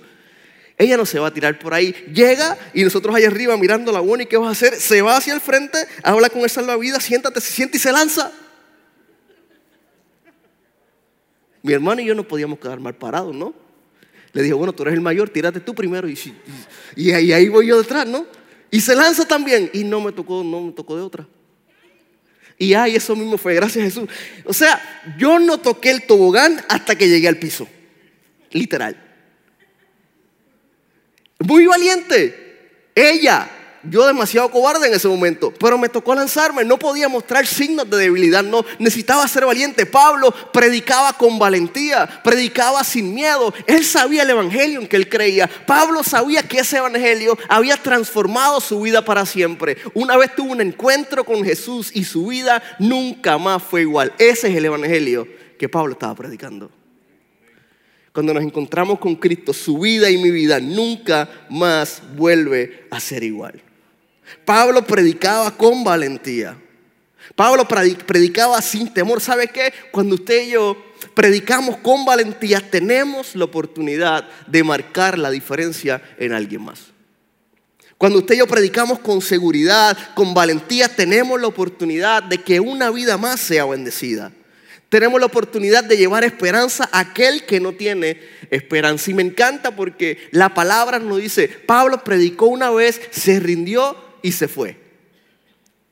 Ella 0.78 0.98
no 0.98 1.06
se 1.06 1.18
va 1.18 1.28
a 1.28 1.34
tirar 1.34 1.58
por 1.60 1.74
ahí. 1.74 1.96
Llega 2.14 2.58
y 2.74 2.84
nosotros 2.84 3.16
allá 3.16 3.28
arriba 3.28 3.56
mirando 3.56 3.94
la 3.94 4.02
buena 4.02 4.26
y 4.26 4.28
qué 4.28 4.36
vas 4.36 4.50
a 4.50 4.52
hacer. 4.52 4.76
Se 4.76 5.02
va 5.02 5.16
hacia 5.16 5.34
el 5.34 5.40
frente, 5.40 5.78
habla 6.04 6.30
con 6.30 6.42
el 6.42 6.50
salvavidas, 6.50 7.06
siéntate, 7.06 7.40
se 7.40 7.54
siente 7.54 7.78
y 7.78 7.80
se 7.80 7.94
lanza. 7.94 8.34
Mi 11.62 11.74
hermano 11.74 12.02
y 12.02 12.06
yo 12.06 12.16
no 12.16 12.28
podíamos 12.28 12.60
quedar 12.60 12.80
mal 12.80 12.96
parados, 12.96 13.36
¿no? 13.36 13.54
Le 14.32 14.44
dije, 14.44 14.54
bueno, 14.54 14.74
tú 14.74 14.84
eres 14.84 14.94
el 14.94 15.02
mayor, 15.02 15.30
tírate 15.30 15.60
tú 15.60 15.74
primero. 15.74 16.08
Y, 16.08 16.18
y, 16.96 17.12
ahí 17.12 17.50
voy 17.50 17.68
yo 17.68 17.78
detrás, 17.78 18.08
¿no? 18.08 18.26
Y 18.72 18.82
se 18.82 18.96
lanza 18.96 19.28
también. 19.28 19.70
Y 19.74 19.84
no 19.84 20.02
me 20.02 20.12
tocó, 20.12 20.44
no 20.44 20.62
me 20.62 20.72
tocó 20.72 20.96
de 20.96 21.02
otra. 21.02 21.28
Y 22.58 22.74
ay, 22.74 22.96
eso 22.96 23.16
mismo 23.16 23.38
fue, 23.38 23.56
gracias 23.56 23.82
a 23.82 23.86
Jesús. 23.86 24.10
O 24.46 24.54
sea, 24.54 24.82
yo 25.18 25.40
no 25.40 25.58
toqué 25.60 25.92
el 25.92 26.06
tobogán 26.06 26.62
hasta 26.68 26.96
que 26.96 27.08
llegué 27.08 27.28
al 27.28 27.38
piso. 27.38 27.68
Literal. 28.52 28.98
Muy 31.40 31.66
valiente. 31.66 32.92
Ella, 32.94 33.50
yo 33.84 34.06
demasiado 34.06 34.50
cobarde 34.50 34.88
en 34.88 34.94
ese 34.94 35.08
momento, 35.08 35.54
pero 35.60 35.78
me 35.78 35.90
tocó 35.90 36.14
lanzarme, 36.14 36.64
no 36.64 36.78
podía 36.78 37.08
mostrar 37.08 37.46
signos 37.46 37.90
de 37.90 37.98
debilidad, 37.98 38.44
no, 38.44 38.66
necesitaba 38.78 39.28
ser 39.28 39.46
valiente. 39.46 39.86
Pablo 39.86 40.34
predicaba 40.52 41.14
con 41.14 41.40
valentía, 41.40 42.22
predicaba 42.24 42.84
sin 42.84 43.14
miedo, 43.14 43.54
él 43.68 43.84
sabía 43.86 44.24
el 44.24 44.30
evangelio 44.30 44.82
en 44.82 44.88
que 44.88 44.96
él 44.96 45.08
creía. 45.08 45.50
Pablo 45.66 46.04
sabía 46.04 46.44
que 46.44 46.60
ese 46.60 46.78
evangelio 46.78 47.38
había 47.48 47.78
transformado 47.78 48.60
su 48.60 48.82
vida 48.82 49.04
para 49.04 49.26
siempre. 49.26 49.78
Una 49.94 50.18
vez 50.18 50.36
tuvo 50.36 50.52
un 50.52 50.62
encuentro 50.62 51.24
con 51.24 51.44
Jesús 51.44 51.92
y 51.94 52.04
su 52.04 52.28
vida 52.28 52.62
nunca 52.80 53.38
más 53.38 53.64
fue 53.64 53.82
igual. 53.82 54.14
Ese 54.18 54.50
es 54.50 54.56
el 54.56 54.66
evangelio 54.66 55.28
que 55.58 55.70
Pablo 55.70 55.94
estaba 55.94 56.16
predicando. 56.16 56.72
Cuando 58.12 58.34
nos 58.34 58.44
encontramos 58.44 59.00
con 59.00 59.16
Cristo, 59.16 59.54
su 59.54 59.80
vida 59.80 60.10
y 60.10 60.18
mi 60.18 60.32
vida 60.32 60.60
nunca 60.60 61.30
más 61.50 62.02
vuelve 62.16 62.88
a 62.92 63.00
ser 63.00 63.24
igual. 63.24 63.62
Pablo 64.46 64.86
predicaba 64.86 65.56
con 65.56 65.84
valentía. 65.84 66.58
Pablo 67.36 67.68
predicaba 67.68 68.62
sin 68.62 68.94
temor. 68.94 69.22
¿Sabe 69.22 69.48
qué? 69.48 69.74
Cuando 69.92 70.16
usted 70.16 70.48
y 70.48 70.52
yo 70.52 70.78
predicamos 71.14 71.78
con 71.78 72.06
valentía, 72.06 72.60
tenemos 72.60 73.36
la 73.36 73.46
oportunidad 73.46 74.28
de 74.48 74.64
marcar 74.64 75.18
la 75.18 75.32
diferencia 75.32 76.02
en 76.18 76.34
alguien 76.34 76.64
más. 76.64 76.80
Cuando 77.98 78.20
usted 78.20 78.36
y 78.36 78.38
yo 78.40 78.48
predicamos 78.48 79.00
con 79.00 79.22
seguridad, 79.22 79.98
con 80.16 80.34
valentía, 80.34 80.88
tenemos 80.88 81.40
la 81.40 81.48
oportunidad 81.48 82.24
de 82.24 82.38
que 82.38 82.60
una 82.60 82.92
vida 82.92 83.18
más 83.18 83.40
sea 83.42 83.66
bendecida. 83.66 84.32
Tenemos 84.88 85.20
la 85.20 85.28
oportunidad 85.28 85.84
de 85.84 85.98
llevar 85.98 86.24
esperanza 86.24 86.90
a 86.92 87.00
aquel 87.00 87.46
que 87.46 87.60
no 87.60 87.74
tiene 87.74 88.20
esperanza. 88.50 89.12
Y 89.12 89.14
me 89.14 89.22
encanta 89.22 89.76
porque 89.76 90.30
la 90.32 90.54
palabra 90.54 90.98
nos 90.98 91.20
dice, 91.20 91.48
Pablo 91.48 92.04
predicó 92.04 92.48
una 92.48 92.72
vez, 92.72 93.00
se 93.12 93.40
rindió 93.40 94.09
y 94.22 94.32
se 94.32 94.48
fue. 94.48 94.90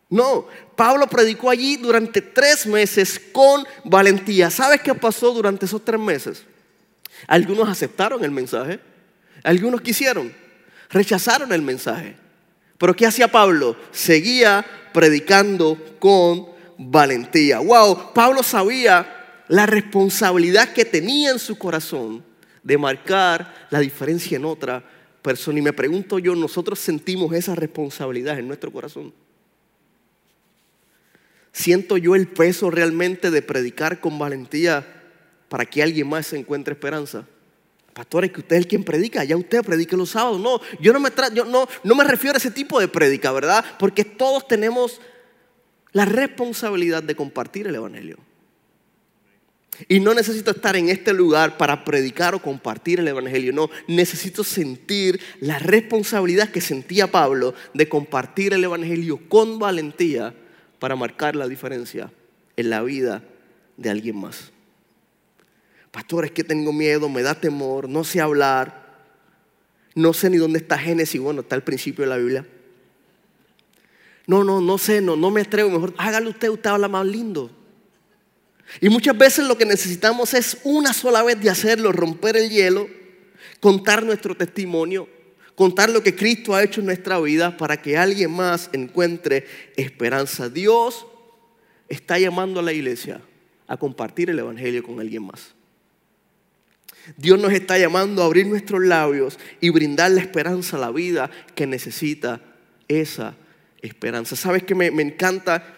No, 0.09 0.47
Pablo 0.75 1.07
predicó 1.07 1.49
allí 1.49 1.75
durante 1.75 2.21
tres 2.21 2.65
meses 2.65 3.19
con 3.31 3.65
valentía. 3.83 4.49
¿Sabes 4.49 4.81
qué 4.81 4.93
pasó 4.93 5.33
durante 5.33 5.65
esos 5.65 5.83
tres 5.83 5.99
meses? 5.99 6.43
Algunos 7.27 7.67
aceptaron 7.67 8.23
el 8.23 8.31
mensaje, 8.31 8.79
algunos 9.43 9.81
quisieron, 9.81 10.33
rechazaron 10.89 11.51
el 11.51 11.61
mensaje. 11.61 12.15
Pero 12.77 12.95
¿qué 12.95 13.05
hacía 13.05 13.27
Pablo? 13.27 13.75
Seguía 13.91 14.65
predicando 14.93 15.77
con 15.99 16.47
valentía. 16.77 17.59
Wow, 17.59 18.13
Pablo 18.13 18.43
sabía 18.43 19.43
la 19.47 19.65
responsabilidad 19.65 20.73
que 20.73 20.85
tenía 20.85 21.31
en 21.31 21.39
su 21.39 21.57
corazón 21.57 22.23
de 22.63 22.77
marcar 22.77 23.67
la 23.69 23.79
diferencia 23.79 24.35
en 24.35 24.45
otra 24.45 24.83
Y 25.47 25.61
me 25.61 25.73
pregunto 25.73 26.19
yo, 26.19 26.35
¿nosotros 26.35 26.79
sentimos 26.79 27.33
esa 27.33 27.55
responsabilidad 27.55 28.39
en 28.39 28.47
nuestro 28.47 28.71
corazón? 28.71 29.13
¿Siento 31.51 31.97
yo 31.97 32.15
el 32.15 32.27
peso 32.27 32.69
realmente 32.69 33.31
de 33.31 33.41
predicar 33.41 33.99
con 33.99 34.19
valentía 34.19 34.85
para 35.49 35.65
que 35.65 35.81
alguien 35.83 36.07
más 36.07 36.27
se 36.27 36.37
encuentre 36.37 36.73
esperanza? 36.73 37.25
Pastor, 37.93 38.25
es 38.25 38.31
que 38.31 38.41
usted 38.41 38.55
es 38.55 38.61
el 38.61 38.67
quien 38.67 38.83
predica, 38.83 39.23
ya 39.23 39.35
usted 39.35 39.63
predica 39.63 39.97
los 39.97 40.11
sábados. 40.11 40.39
No, 40.39 40.61
yo 40.79 40.93
no 40.93 40.99
me, 40.99 41.09
yo 41.33 41.45
no, 41.45 41.67
no 41.83 41.95
me 41.95 42.03
refiero 42.03 42.35
a 42.35 42.37
ese 42.37 42.51
tipo 42.51 42.79
de 42.79 42.87
predica, 42.87 43.31
¿verdad? 43.31 43.65
Porque 43.79 44.05
todos 44.05 44.47
tenemos 44.47 45.01
la 45.93 46.05
responsabilidad 46.05 47.01
de 47.01 47.15
compartir 47.15 47.67
el 47.67 47.75
Evangelio. 47.75 48.17
Y 49.87 49.99
no 49.99 50.13
necesito 50.13 50.51
estar 50.51 50.75
en 50.75 50.89
este 50.89 51.13
lugar 51.13 51.57
para 51.57 51.83
predicar 51.83 52.33
o 52.33 52.41
compartir 52.41 52.99
el 52.99 53.07
Evangelio. 53.07 53.53
No, 53.53 53.69
necesito 53.87 54.43
sentir 54.43 55.19
la 55.39 55.59
responsabilidad 55.59 56.49
que 56.49 56.61
sentía 56.61 57.11
Pablo 57.11 57.53
de 57.73 57.87
compartir 57.87 58.53
el 58.53 58.63
Evangelio 58.63 59.19
con 59.29 59.59
valentía 59.59 60.33
para 60.79 60.95
marcar 60.95 61.35
la 61.35 61.47
diferencia 61.47 62.11
en 62.55 62.69
la 62.69 62.81
vida 62.81 63.23
de 63.77 63.89
alguien 63.89 64.17
más. 64.17 64.51
Pastor, 65.91 66.25
es 66.25 66.31
que 66.31 66.43
tengo 66.43 66.73
miedo, 66.73 67.09
me 67.09 67.21
da 67.21 67.35
temor, 67.35 67.87
no 67.87 68.03
sé 68.03 68.19
hablar, 68.19 68.87
no 69.95 70.13
sé 70.13 70.29
ni 70.29 70.37
dónde 70.37 70.59
está 70.59 70.77
Génesis. 70.77 71.19
Bueno, 71.19 71.41
está 71.41 71.55
el 71.55 71.63
principio 71.63 72.03
de 72.03 72.09
la 72.09 72.17
Biblia. 72.17 72.45
No, 74.27 74.43
no, 74.43 74.61
no 74.61 74.77
sé, 74.77 75.01
no, 75.01 75.15
no 75.15 75.31
me 75.31 75.41
atrevo. 75.41 75.71
Mejor 75.71 75.93
hágalo 75.97 76.29
usted, 76.29 76.49
usted 76.49 76.69
habla 76.69 76.87
más 76.87 77.05
lindo. 77.05 77.49
Y 78.81 78.89
muchas 78.89 79.17
veces 79.17 79.45
lo 79.45 79.57
que 79.57 79.65
necesitamos 79.65 80.33
es 80.33 80.57
una 80.63 80.93
sola 80.93 81.23
vez 81.23 81.39
de 81.39 81.49
hacerlo, 81.49 81.91
romper 81.91 82.37
el 82.37 82.49
hielo, 82.49 82.89
contar 83.59 84.03
nuestro 84.03 84.35
testimonio, 84.35 85.07
contar 85.55 85.89
lo 85.89 86.03
que 86.03 86.15
Cristo 86.15 86.53
ha 86.53 86.63
hecho 86.63 86.81
en 86.81 86.87
nuestra 86.87 87.19
vida 87.19 87.57
para 87.57 87.81
que 87.81 87.97
alguien 87.97 88.31
más 88.31 88.69
encuentre 88.73 89.45
esperanza. 89.75 90.49
Dios 90.49 91.05
está 91.87 92.19
llamando 92.19 92.59
a 92.59 92.63
la 92.63 92.73
iglesia 92.73 93.21
a 93.67 93.77
compartir 93.77 94.29
el 94.29 94.39
Evangelio 94.39 94.83
con 94.83 94.99
alguien 94.99 95.23
más. 95.23 95.55
Dios 97.15 97.39
nos 97.39 97.53
está 97.53 97.77
llamando 97.77 98.21
a 98.21 98.25
abrir 98.25 98.47
nuestros 98.47 98.83
labios 98.83 99.39
y 99.61 99.69
brindar 99.69 100.11
la 100.11 100.21
esperanza 100.21 100.75
a 100.75 100.79
la 100.79 100.91
vida 100.91 101.29
que 101.55 101.65
necesita 101.65 102.41
esa 102.87 103.35
esperanza. 103.81 104.35
¿Sabes 104.35 104.63
que 104.63 104.75
me, 104.75 104.87
encanta 104.87 105.76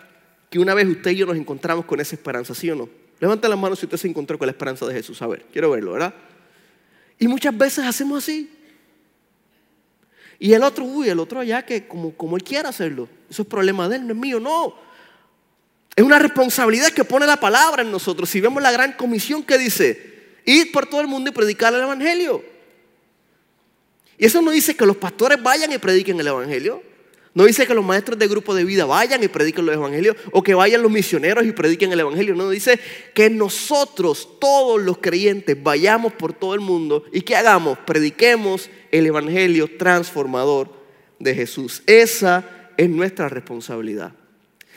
que 0.49 0.59
una 0.59 0.73
vez 0.73 0.87
usted 0.87 1.11
y 1.11 1.17
yo 1.17 1.25
nos 1.25 1.37
encontramos 1.37 1.85
con 1.85 1.99
esa 1.99 2.15
esperanza, 2.15 2.55
¿sí 2.55 2.69
o 2.69 2.75
no? 2.75 2.89
Levanta 3.19 3.47
las 3.47 3.59
manos 3.59 3.79
si 3.79 3.85
usted 3.85 3.97
se 3.97 4.07
encontró 4.07 4.37
con 4.37 4.47
la 4.47 4.51
esperanza 4.51 4.85
de 4.85 4.93
Jesús. 4.93 5.21
A 5.21 5.27
ver, 5.27 5.45
quiero 5.51 5.71
verlo, 5.71 5.93
¿verdad? 5.93 6.13
Y 7.19 7.27
muchas 7.27 7.55
veces 7.57 7.85
hacemos 7.85 8.23
así. 8.23 8.49
Y 10.39 10.53
el 10.53 10.63
otro, 10.63 10.85
uy, 10.85 11.09
el 11.09 11.19
otro 11.19 11.41
allá 11.41 11.65
que 11.65 11.85
como, 11.85 12.15
como 12.15 12.37
él 12.37 12.43
quiera 12.43 12.69
hacerlo. 12.69 13.09
Eso 13.29 13.41
es 13.41 13.47
problema 13.47 13.89
de 13.89 13.97
él, 13.97 14.07
no 14.07 14.13
es 14.13 14.19
mío, 14.19 14.39
no. 14.39 14.73
Es 15.95 16.03
una 16.03 16.17
responsabilidad 16.17 16.91
que 16.91 17.03
pone 17.03 17.27
la 17.27 17.37
palabra 17.37 17.81
en 17.81 17.91
nosotros. 17.91 18.29
Si 18.29 18.39
vemos 18.39 18.63
la 18.63 18.71
gran 18.71 18.93
comisión 18.93 19.43
que 19.43 19.57
dice, 19.57 20.37
ir 20.45 20.71
por 20.71 20.87
todo 20.87 21.01
el 21.01 21.07
mundo 21.07 21.29
y 21.29 21.33
predicar 21.33 21.73
el 21.73 21.81
Evangelio. 21.81 22.41
Y 24.17 24.25
eso 24.25 24.41
no 24.41 24.51
dice 24.51 24.75
que 24.75 24.85
los 24.85 24.95
pastores 24.95 25.43
vayan 25.43 25.73
y 25.73 25.77
prediquen 25.77 26.17
el 26.19 26.27
Evangelio. 26.27 26.81
No 27.35 27.45
dice 27.45 27.67
que 27.67 27.73
los 27.73 27.85
maestros 27.85 28.17
de 28.17 28.27
grupo 28.27 28.55
de 28.55 28.65
vida 28.65 28.85
vayan 28.85 29.23
y 29.23 29.27
prediquen 29.27 29.65
los 29.65 29.75
evangelios 29.75 30.15
o 30.31 30.41
que 30.41 30.55
vayan 30.55 30.81
los 30.81 30.91
misioneros 30.91 31.45
y 31.45 31.51
prediquen 31.51 31.91
el 31.91 31.99
evangelio. 31.99 32.35
No, 32.35 32.49
dice 32.49 32.79
que 33.13 33.29
nosotros, 33.29 34.39
todos 34.39 34.81
los 34.81 34.97
creyentes, 34.97 35.61
vayamos 35.61 36.13
por 36.13 36.33
todo 36.33 36.55
el 36.55 36.59
mundo 36.59 37.03
y 37.13 37.21
que 37.21 37.35
hagamos, 37.35 37.77
prediquemos 37.85 38.69
el 38.91 39.05
evangelio 39.05 39.69
transformador 39.77 40.73
de 41.19 41.35
Jesús. 41.35 41.83
Esa 41.85 42.71
es 42.77 42.89
nuestra 42.89 43.29
responsabilidad. 43.29 44.13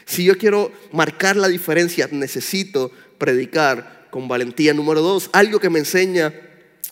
Si 0.05 0.25
yo 0.25 0.37
quiero 0.37 0.73
marcar 0.93 1.37
la 1.37 1.49
diferencia, 1.49 2.09
necesito 2.11 2.91
predicar 3.17 4.09
con 4.11 4.29
valentía. 4.29 4.75
Número 4.75 5.01
dos, 5.01 5.31
algo 5.33 5.59
que 5.59 5.71
me 5.71 5.79
enseña 5.79 6.35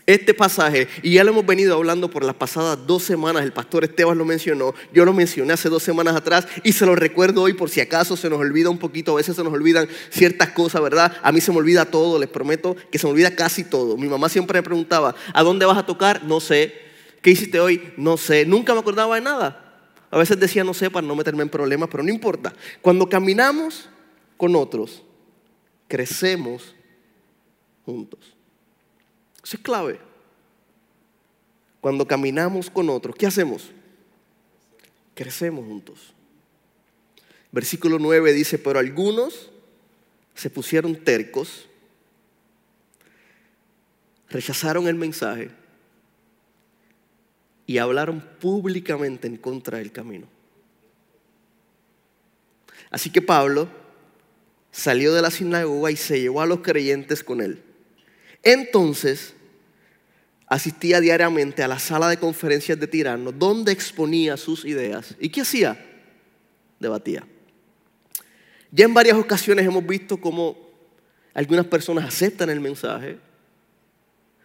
este 0.06 0.34
pasaje, 0.34 0.88
y 1.02 1.12
ya 1.12 1.24
lo 1.24 1.30
hemos 1.30 1.46
venido 1.46 1.76
hablando 1.76 2.10
por 2.10 2.24
las 2.24 2.34
pasadas 2.34 2.86
dos 2.86 3.02
semanas, 3.02 3.44
el 3.44 3.52
pastor 3.52 3.84
Esteban 3.84 4.18
lo 4.18 4.24
mencionó, 4.24 4.74
yo 4.92 5.04
lo 5.04 5.12
mencioné 5.12 5.52
hace 5.52 5.68
dos 5.68 5.82
semanas 5.82 6.16
atrás 6.16 6.48
y 6.64 6.72
se 6.72 6.84
lo 6.86 6.96
recuerdo 6.96 7.42
hoy 7.42 7.52
por 7.52 7.70
si 7.70 7.80
acaso 7.80 8.16
se 8.16 8.28
nos 8.28 8.40
olvida 8.40 8.70
un 8.70 8.78
poquito, 8.78 9.12
a 9.12 9.16
veces 9.16 9.36
se 9.36 9.44
nos 9.44 9.52
olvidan 9.52 9.88
ciertas 10.10 10.50
cosas, 10.50 10.82
¿verdad? 10.82 11.16
A 11.22 11.30
mí 11.32 11.40
se 11.40 11.52
me 11.52 11.58
olvida 11.58 11.84
todo, 11.84 12.18
les 12.18 12.28
prometo 12.28 12.76
que 12.90 12.98
se 12.98 13.06
me 13.06 13.12
olvida 13.12 13.34
casi 13.36 13.64
todo. 13.64 13.96
Mi 13.96 14.08
mamá 14.08 14.28
siempre 14.28 14.58
me 14.58 14.62
preguntaba, 14.62 15.14
¿a 15.32 15.42
dónde 15.42 15.66
vas 15.66 15.78
a 15.78 15.86
tocar? 15.86 16.24
No 16.24 16.40
sé. 16.40 16.74
¿Qué 17.22 17.30
hiciste 17.30 17.60
hoy? 17.60 17.92
No 17.96 18.16
sé. 18.16 18.46
Nunca 18.46 18.72
me 18.74 18.80
acordaba 18.80 19.14
de 19.14 19.20
nada. 19.20 19.84
A 20.10 20.18
veces 20.18 20.40
decía 20.40 20.64
no 20.64 20.74
sé 20.74 20.90
para 20.90 21.06
no 21.06 21.14
meterme 21.14 21.42
en 21.42 21.48
problemas, 21.48 21.88
pero 21.90 22.02
no 22.02 22.10
importa. 22.10 22.52
Cuando 22.82 23.08
caminamos 23.08 23.88
con 24.36 24.56
otros, 24.56 25.02
crecemos 25.86 26.74
juntos. 27.84 28.39
Eso 29.50 29.56
es 29.56 29.64
clave. 29.64 29.98
Cuando 31.80 32.06
caminamos 32.06 32.70
con 32.70 32.88
otros, 32.88 33.16
¿qué 33.16 33.26
hacemos? 33.26 33.72
Crecemos 35.12 35.64
juntos. 35.64 36.14
Versículo 37.50 37.98
9 37.98 38.32
dice, 38.32 38.58
pero 38.58 38.78
algunos 38.78 39.50
se 40.36 40.50
pusieron 40.50 40.94
tercos, 41.02 41.68
rechazaron 44.28 44.86
el 44.86 44.94
mensaje 44.94 45.50
y 47.66 47.78
hablaron 47.78 48.20
públicamente 48.20 49.26
en 49.26 49.36
contra 49.36 49.78
del 49.78 49.90
camino. 49.90 50.28
Así 52.88 53.10
que 53.10 53.20
Pablo 53.20 53.68
salió 54.70 55.12
de 55.12 55.22
la 55.22 55.32
sinagoga 55.32 55.90
y 55.90 55.96
se 55.96 56.20
llevó 56.20 56.40
a 56.40 56.46
los 56.46 56.60
creyentes 56.60 57.24
con 57.24 57.40
él. 57.40 57.64
Entonces 58.44 59.34
asistía 60.50 61.00
diariamente 61.00 61.62
a 61.62 61.68
la 61.68 61.78
sala 61.78 62.08
de 62.08 62.18
conferencias 62.18 62.78
de 62.78 62.88
Tirano, 62.88 63.30
donde 63.30 63.70
exponía 63.70 64.36
sus 64.36 64.64
ideas. 64.64 65.14
¿Y 65.20 65.28
qué 65.28 65.42
hacía? 65.42 65.78
Debatía. 66.80 67.24
Ya 68.72 68.84
en 68.84 68.92
varias 68.92 69.16
ocasiones 69.16 69.64
hemos 69.64 69.86
visto 69.86 70.20
cómo 70.20 70.58
algunas 71.34 71.66
personas 71.66 72.04
aceptan 72.04 72.50
el 72.50 72.58
mensaje, 72.58 73.18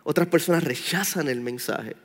otras 0.03 0.27
personas 0.27 0.63
rechazan 0.63 1.27
el 1.27 1.41
mensaje. 1.41 1.95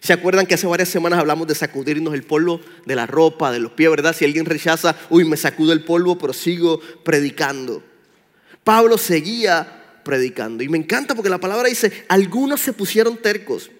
¿Se 0.00 0.12
acuerdan 0.12 0.46
que 0.46 0.54
hace 0.54 0.68
varias 0.68 0.88
semanas 0.88 1.18
hablamos 1.18 1.48
de 1.48 1.56
sacudirnos 1.56 2.14
el 2.14 2.22
polvo 2.22 2.60
de 2.86 2.94
la 2.94 3.06
ropa, 3.06 3.50
de 3.50 3.58
los 3.58 3.72
pies, 3.72 3.90
verdad? 3.90 4.14
Si 4.14 4.24
alguien 4.24 4.46
rechaza, 4.46 4.96
uy, 5.10 5.24
me 5.24 5.36
sacudo 5.36 5.72
el 5.72 5.84
polvo, 5.84 6.16
pero 6.18 6.32
sigo 6.32 6.80
predicando. 7.04 7.82
Pablo 8.62 8.96
seguía 8.96 9.83
predicando. 10.04 10.62
Y 10.62 10.68
me 10.68 10.78
encanta 10.78 11.14
porque 11.14 11.30
la 11.30 11.40
palabra 11.40 11.68
dice, 11.68 12.04
algunos 12.08 12.60
se 12.60 12.72
pusieron 12.72 13.16
tercos. 13.16 13.70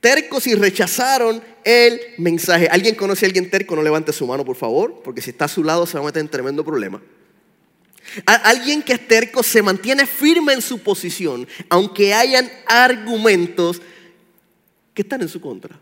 Tercos 0.00 0.46
y 0.48 0.54
rechazaron 0.54 1.40
el 1.64 2.00
mensaje. 2.18 2.66
¿Alguien 2.68 2.96
conoce 2.96 3.24
a 3.24 3.28
alguien 3.28 3.48
terco? 3.48 3.76
No 3.76 3.82
levante 3.82 4.12
su 4.12 4.26
mano, 4.26 4.44
por 4.44 4.56
favor, 4.56 5.00
porque 5.04 5.22
si 5.22 5.30
está 5.30 5.44
a 5.44 5.48
su 5.48 5.62
lado 5.62 5.86
se 5.86 5.94
va 5.94 6.00
a 6.00 6.06
meter 6.06 6.20
en 6.20 6.28
tremendo 6.28 6.64
problema. 6.64 7.00
Alguien 8.26 8.82
que 8.82 8.94
es 8.94 9.08
terco 9.08 9.42
se 9.42 9.62
mantiene 9.62 10.06
firme 10.06 10.52
en 10.52 10.60
su 10.60 10.80
posición, 10.80 11.46
aunque 11.68 12.12
hayan 12.12 12.50
argumentos 12.66 13.80
que 14.92 15.02
están 15.02 15.22
en 15.22 15.28
su 15.28 15.40
contra. 15.40 15.78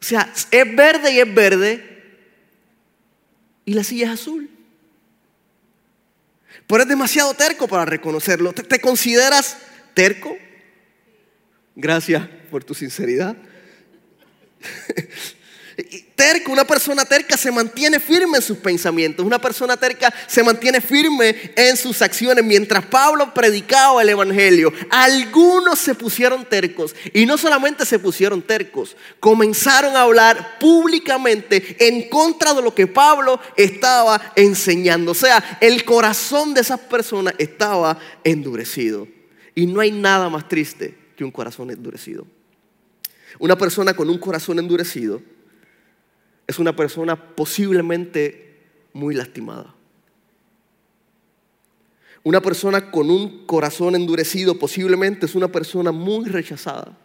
O 0.00 0.04
sea, 0.04 0.32
es 0.50 0.76
verde 0.76 1.12
y 1.12 1.18
es 1.18 1.34
verde 1.34 1.96
y 3.64 3.74
la 3.74 3.82
silla 3.82 4.06
es 4.06 4.20
azul. 4.20 4.48
Pero 6.66 6.82
es 6.82 6.88
demasiado 6.88 7.34
terco 7.34 7.68
para 7.68 7.84
reconocerlo. 7.84 8.52
¿Te, 8.52 8.80
consideras 8.80 9.56
terco? 9.94 10.36
Gracias 11.74 12.26
por 12.50 12.64
tu 12.64 12.74
sinceridad. 12.74 13.36
Terco, 16.14 16.52
una 16.52 16.64
persona 16.64 17.04
terca 17.04 17.36
se 17.36 17.52
mantiene 17.52 18.00
firme 18.00 18.38
en 18.38 18.42
sus 18.42 18.56
pensamientos, 18.56 19.26
una 19.26 19.38
persona 19.38 19.76
terca 19.76 20.12
se 20.26 20.42
mantiene 20.42 20.80
firme 20.80 21.52
en 21.54 21.76
sus 21.76 22.00
acciones. 22.00 22.42
Mientras 22.42 22.86
Pablo 22.86 23.34
predicaba 23.34 24.00
el 24.00 24.08
Evangelio, 24.08 24.72
algunos 24.88 25.78
se 25.78 25.94
pusieron 25.94 26.46
tercos 26.46 26.96
y 27.12 27.26
no 27.26 27.36
solamente 27.36 27.84
se 27.84 27.98
pusieron 27.98 28.40
tercos, 28.40 28.96
comenzaron 29.20 29.96
a 29.96 30.02
hablar 30.02 30.58
públicamente 30.58 31.76
en 31.86 32.08
contra 32.08 32.54
de 32.54 32.62
lo 32.62 32.74
que 32.74 32.86
Pablo 32.86 33.38
estaba 33.54 34.32
enseñando. 34.34 35.12
O 35.12 35.14
sea, 35.14 35.58
el 35.60 35.84
corazón 35.84 36.54
de 36.54 36.62
esas 36.62 36.80
personas 36.80 37.34
estaba 37.36 37.98
endurecido. 38.24 39.06
Y 39.54 39.66
no 39.66 39.80
hay 39.80 39.90
nada 39.90 40.30
más 40.30 40.48
triste 40.48 40.96
que 41.16 41.24
un 41.24 41.30
corazón 41.30 41.70
endurecido. 41.70 42.26
Una 43.38 43.58
persona 43.58 43.94
con 43.94 44.08
un 44.08 44.18
corazón 44.18 44.58
endurecido 44.58 45.20
es 46.46 46.58
una 46.58 46.74
persona 46.74 47.16
posiblemente 47.34 48.60
muy 48.92 49.14
lastimada. 49.14 49.74
Una 52.22 52.40
persona 52.40 52.90
con 52.90 53.08
un 53.08 53.46
corazón 53.46 53.94
endurecido 53.94 54.58
posiblemente 54.58 55.26
es 55.26 55.34
una 55.34 55.48
persona 55.48 55.92
muy 55.92 56.28
rechazada. 56.28 56.98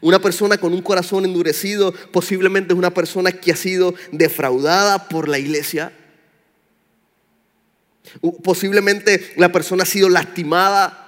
Una 0.00 0.18
persona 0.18 0.58
con 0.58 0.72
un 0.74 0.82
corazón 0.82 1.24
endurecido 1.24 1.92
posiblemente 2.12 2.74
es 2.74 2.78
una 2.78 2.92
persona 2.92 3.32
que 3.32 3.52
ha 3.52 3.56
sido 3.56 3.94
defraudada 4.12 5.08
por 5.08 5.28
la 5.28 5.38
iglesia. 5.38 5.92
Posiblemente 8.42 9.32
la 9.36 9.52
persona 9.52 9.84
ha 9.84 9.86
sido 9.86 10.08
lastimada 10.08 11.06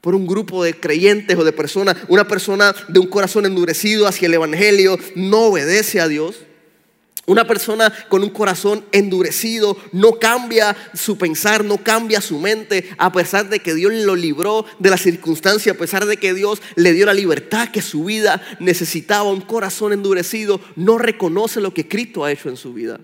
por 0.00 0.14
un 0.14 0.26
grupo 0.26 0.64
de 0.64 0.72
creyentes 0.72 1.36
o 1.36 1.44
de 1.44 1.52
personas. 1.52 1.96
Una 2.08 2.26
persona 2.26 2.74
de 2.88 2.98
un 2.98 3.08
corazón 3.08 3.46
endurecido 3.46 4.06
hacia 4.06 4.26
el 4.26 4.34
Evangelio 4.34 4.98
no 5.14 5.48
obedece 5.48 6.00
a 6.00 6.08
Dios. 6.08 6.36
Una 7.28 7.46
persona 7.46 7.92
con 8.08 8.22
un 8.22 8.30
corazón 8.30 8.86
endurecido 8.90 9.76
no 9.92 10.12
cambia 10.18 10.74
su 10.94 11.18
pensar, 11.18 11.62
no 11.62 11.76
cambia 11.76 12.22
su 12.22 12.38
mente, 12.38 12.88
a 12.96 13.12
pesar 13.12 13.50
de 13.50 13.60
que 13.60 13.74
Dios 13.74 13.92
lo 13.92 14.16
libró 14.16 14.64
de 14.78 14.88
la 14.88 14.96
circunstancia, 14.96 15.72
a 15.72 15.76
pesar 15.76 16.06
de 16.06 16.16
que 16.16 16.32
Dios 16.32 16.62
le 16.74 16.94
dio 16.94 17.04
la 17.04 17.12
libertad 17.12 17.68
que 17.68 17.82
su 17.82 18.04
vida 18.04 18.40
necesitaba. 18.60 19.30
Un 19.30 19.42
corazón 19.42 19.92
endurecido 19.92 20.58
no 20.74 20.96
reconoce 20.96 21.60
lo 21.60 21.74
que 21.74 21.86
Cristo 21.86 22.24
ha 22.24 22.32
hecho 22.32 22.48
en 22.48 22.56
su 22.56 22.72
vida. 22.72 22.98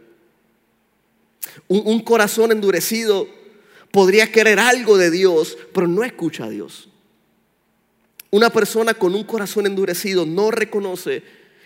Un, 1.68 1.82
un 1.84 2.00
corazón 2.00 2.50
endurecido 2.50 3.28
podría 3.90 4.32
querer 4.32 4.58
algo 4.58 4.96
de 4.96 5.10
Dios, 5.10 5.58
pero 5.74 5.86
no 5.86 6.02
escucha 6.02 6.44
a 6.44 6.48
Dios. 6.48 6.88
Una 8.30 8.48
persona 8.48 8.94
con 8.94 9.14
un 9.14 9.24
corazón 9.24 9.66
endurecido 9.66 10.24
no 10.24 10.50
reconoce 10.50 11.22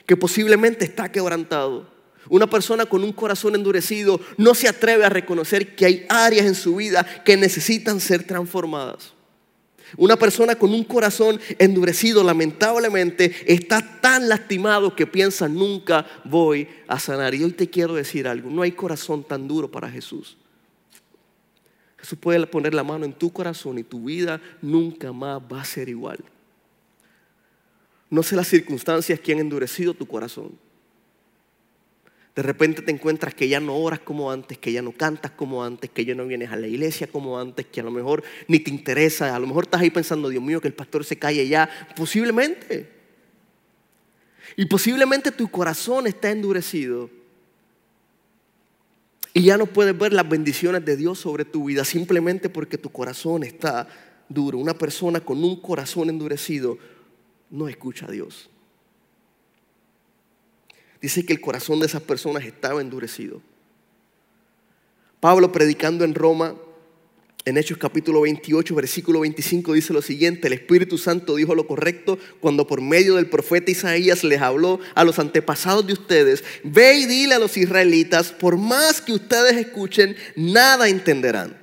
que 0.06 0.16
posiblemente 0.16 0.84
está 0.84 1.12
quebrantado 1.12 1.97
una 2.28 2.48
persona 2.48 2.86
con 2.86 3.04
un 3.04 3.12
corazón 3.12 3.54
endurecido 3.54 4.20
no 4.36 4.54
se 4.54 4.68
atreve 4.68 5.04
a 5.04 5.08
reconocer 5.08 5.74
que 5.74 5.86
hay 5.86 6.06
áreas 6.08 6.46
en 6.46 6.54
su 6.54 6.76
vida 6.76 7.04
que 7.24 7.36
necesitan 7.36 8.00
ser 8.00 8.24
transformadas. 8.24 9.12
Una 9.96 10.16
persona 10.16 10.54
con 10.54 10.74
un 10.74 10.84
corazón 10.84 11.40
endurecido 11.58 12.22
lamentablemente 12.22 13.34
está 13.46 14.00
tan 14.00 14.28
lastimado 14.28 14.94
que 14.94 15.06
piensa 15.06 15.48
nunca 15.48 16.06
voy 16.24 16.68
a 16.86 16.98
sanar. 16.98 17.34
Y 17.34 17.42
hoy 17.42 17.52
te 17.52 17.70
quiero 17.70 17.94
decir 17.94 18.28
algo, 18.28 18.50
no 18.50 18.62
hay 18.62 18.72
corazón 18.72 19.24
tan 19.24 19.48
duro 19.48 19.70
para 19.70 19.90
Jesús. 19.90 20.36
Jesús 21.98 22.18
puede 22.18 22.46
poner 22.46 22.74
la 22.74 22.84
mano 22.84 23.04
en 23.04 23.12
tu 23.12 23.32
corazón 23.32 23.78
y 23.78 23.82
tu 23.82 24.04
vida 24.04 24.40
nunca 24.60 25.12
más 25.12 25.40
va 25.40 25.62
a 25.62 25.64
ser 25.64 25.88
igual. 25.88 26.18
No 28.10 28.22
sé 28.22 28.36
las 28.36 28.48
circunstancias 28.48 29.18
que 29.20 29.32
han 29.32 29.40
endurecido 29.40 29.94
tu 29.94 30.06
corazón. 30.06 30.52
De 32.38 32.44
repente 32.44 32.82
te 32.82 32.92
encuentras 32.92 33.34
que 33.34 33.48
ya 33.48 33.58
no 33.58 33.76
oras 33.76 33.98
como 33.98 34.30
antes, 34.30 34.58
que 34.58 34.70
ya 34.70 34.80
no 34.80 34.92
cantas 34.92 35.32
como 35.32 35.64
antes, 35.64 35.90
que 35.90 36.04
ya 36.04 36.14
no 36.14 36.24
vienes 36.24 36.52
a 36.52 36.56
la 36.56 36.68
iglesia 36.68 37.08
como 37.08 37.36
antes, 37.36 37.66
que 37.66 37.80
a 37.80 37.82
lo 37.82 37.90
mejor 37.90 38.22
ni 38.46 38.60
te 38.60 38.70
interesa, 38.70 39.34
a 39.34 39.40
lo 39.40 39.48
mejor 39.48 39.64
estás 39.64 39.80
ahí 39.80 39.90
pensando, 39.90 40.28
Dios 40.28 40.40
mío, 40.40 40.60
que 40.60 40.68
el 40.68 40.74
pastor 40.74 41.04
se 41.04 41.18
calle 41.18 41.48
ya. 41.48 41.68
Posiblemente. 41.96 42.92
Y 44.54 44.66
posiblemente 44.66 45.32
tu 45.32 45.50
corazón 45.50 46.06
está 46.06 46.30
endurecido. 46.30 47.10
Y 49.34 49.42
ya 49.42 49.56
no 49.56 49.66
puedes 49.66 49.98
ver 49.98 50.12
las 50.12 50.28
bendiciones 50.28 50.84
de 50.84 50.96
Dios 50.96 51.18
sobre 51.18 51.44
tu 51.44 51.64
vida 51.64 51.84
simplemente 51.84 52.48
porque 52.48 52.78
tu 52.78 52.90
corazón 52.90 53.42
está 53.42 53.88
duro. 54.28 54.58
Una 54.58 54.74
persona 54.74 55.18
con 55.18 55.42
un 55.42 55.60
corazón 55.60 56.08
endurecido 56.08 56.78
no 57.50 57.66
escucha 57.66 58.06
a 58.06 58.12
Dios. 58.12 58.48
Dice 61.00 61.24
que 61.24 61.32
el 61.32 61.40
corazón 61.40 61.80
de 61.80 61.86
esas 61.86 62.02
personas 62.02 62.44
estaba 62.44 62.80
endurecido. 62.80 63.40
Pablo 65.20 65.52
predicando 65.52 66.04
en 66.04 66.14
Roma, 66.14 66.56
en 67.44 67.56
Hechos 67.56 67.78
capítulo 67.78 68.22
28, 68.22 68.74
versículo 68.74 69.20
25, 69.20 69.72
dice 69.72 69.92
lo 69.92 70.02
siguiente, 70.02 70.48
el 70.48 70.52
Espíritu 70.52 70.98
Santo 70.98 71.36
dijo 71.36 71.54
lo 71.54 71.66
correcto 71.66 72.18
cuando 72.40 72.66
por 72.66 72.80
medio 72.80 73.16
del 73.16 73.28
profeta 73.28 73.70
Isaías 73.70 74.22
les 74.22 74.40
habló 74.40 74.80
a 74.94 75.04
los 75.04 75.18
antepasados 75.18 75.86
de 75.86 75.94
ustedes, 75.94 76.44
ve 76.62 76.98
y 76.98 77.06
dile 77.06 77.34
a 77.34 77.38
los 77.38 77.56
israelitas, 77.56 78.32
por 78.32 78.56
más 78.56 79.00
que 79.00 79.12
ustedes 79.12 79.56
escuchen, 79.56 80.16
nada 80.36 80.88
entenderán. 80.88 81.56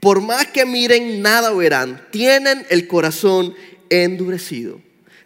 Por 0.00 0.20
más 0.20 0.46
que 0.48 0.64
miren, 0.64 1.22
nada 1.22 1.52
verán. 1.52 2.08
Tienen 2.10 2.66
el 2.70 2.86
corazón 2.88 3.54
endurecido 3.88 4.80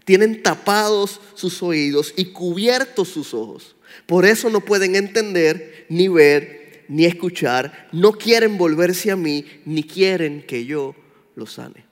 tienen 0.07 0.40
tapados 0.40 1.21
sus 1.35 1.64
oídos 1.64 2.14
y 2.16 2.27
cubiertos 2.27 3.09
sus 3.09 3.35
ojos. 3.35 3.75
Por 4.07 4.25
eso 4.25 4.49
no 4.49 4.61
pueden 4.61 4.95
entender, 4.95 5.85
ni 5.88 6.07
ver, 6.07 6.85
ni 6.87 7.07
escuchar. 7.07 7.88
No 7.90 8.12
quieren 8.12 8.57
volverse 8.57 9.11
a 9.11 9.16
mí, 9.16 9.45
ni 9.64 9.83
quieren 9.83 10.47
que 10.47 10.64
yo 10.64 10.95
los 11.35 11.55
sane. 11.55 11.85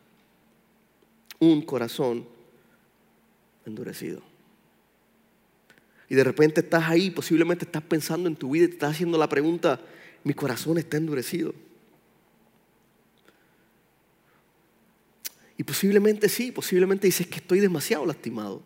Un 1.40 1.62
corazón 1.62 2.24
endurecido. 3.66 4.22
Y 6.08 6.14
de 6.14 6.22
repente 6.22 6.60
estás 6.60 6.84
ahí, 6.88 7.10
posiblemente 7.10 7.64
estás 7.64 7.82
pensando 7.82 8.28
en 8.28 8.36
tu 8.36 8.50
vida 8.50 8.66
y 8.66 8.68
te 8.68 8.74
estás 8.74 8.92
haciendo 8.92 9.18
la 9.18 9.28
pregunta, 9.28 9.80
mi 10.22 10.34
corazón 10.34 10.78
está 10.78 10.98
endurecido. 10.98 11.52
Y 15.56 15.62
posiblemente 15.62 16.28
sí, 16.28 16.52
posiblemente 16.52 17.06
dices 17.06 17.26
que 17.26 17.36
estoy 17.36 17.60
demasiado 17.60 18.04
lastimado. 18.06 18.62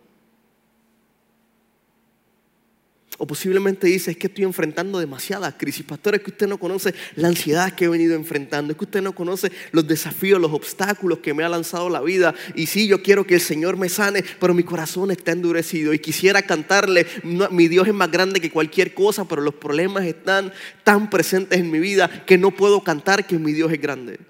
O 3.21 3.27
posiblemente 3.27 3.89
dices 3.89 4.17
que 4.17 4.29
estoy 4.29 4.45
enfrentando 4.45 5.01
demasiadas 5.01 5.55
crisis. 5.59 5.85
Pastor, 5.85 6.15
es 6.15 6.21
que 6.23 6.31
usted 6.31 6.47
no 6.47 6.57
conoce 6.57 6.95
la 7.17 7.27
ansiedad 7.27 7.75
que 7.75 7.87
he 7.87 7.89
venido 7.89 8.15
enfrentando. 8.15 8.71
Es 8.71 8.79
que 8.79 8.85
usted 8.85 9.03
no 9.03 9.13
conoce 9.13 9.51
los 9.73 9.89
desafíos, 9.89 10.41
los 10.41 10.53
obstáculos 10.53 11.19
que 11.19 11.35
me 11.35 11.43
ha 11.43 11.49
lanzado 11.49 11.91
la 11.91 12.01
vida. 12.01 12.33
Y 12.55 12.67
sí, 12.67 12.87
yo 12.87 13.03
quiero 13.03 13.27
que 13.27 13.35
el 13.35 13.41
Señor 13.41 13.77
me 13.77 13.89
sane, 13.89 14.23
pero 14.39 14.55
mi 14.55 14.63
corazón 14.63 15.11
está 15.11 15.33
endurecido. 15.33 15.93
Y 15.93 15.99
quisiera 15.99 16.43
cantarle, 16.43 17.09
mi 17.51 17.67
Dios 17.67 17.89
es 17.89 17.95
más 17.95 18.11
grande 18.11 18.41
que 18.41 18.53
cualquier 18.53 18.95
cosa, 18.95 19.27
pero 19.27 19.43
los 19.43 19.55
problemas 19.55 20.05
están 20.05 20.53
tan 20.85 21.11
presentes 21.11 21.59
en 21.59 21.73
mi 21.73 21.81
vida 21.81 22.25
que 22.25 22.39
no 22.39 22.53
puedo 22.53 22.85
cantar 22.85 23.27
que 23.27 23.37
mi 23.37 23.53
Dios 23.53 23.73
es 23.73 23.81
grande. 23.81 24.21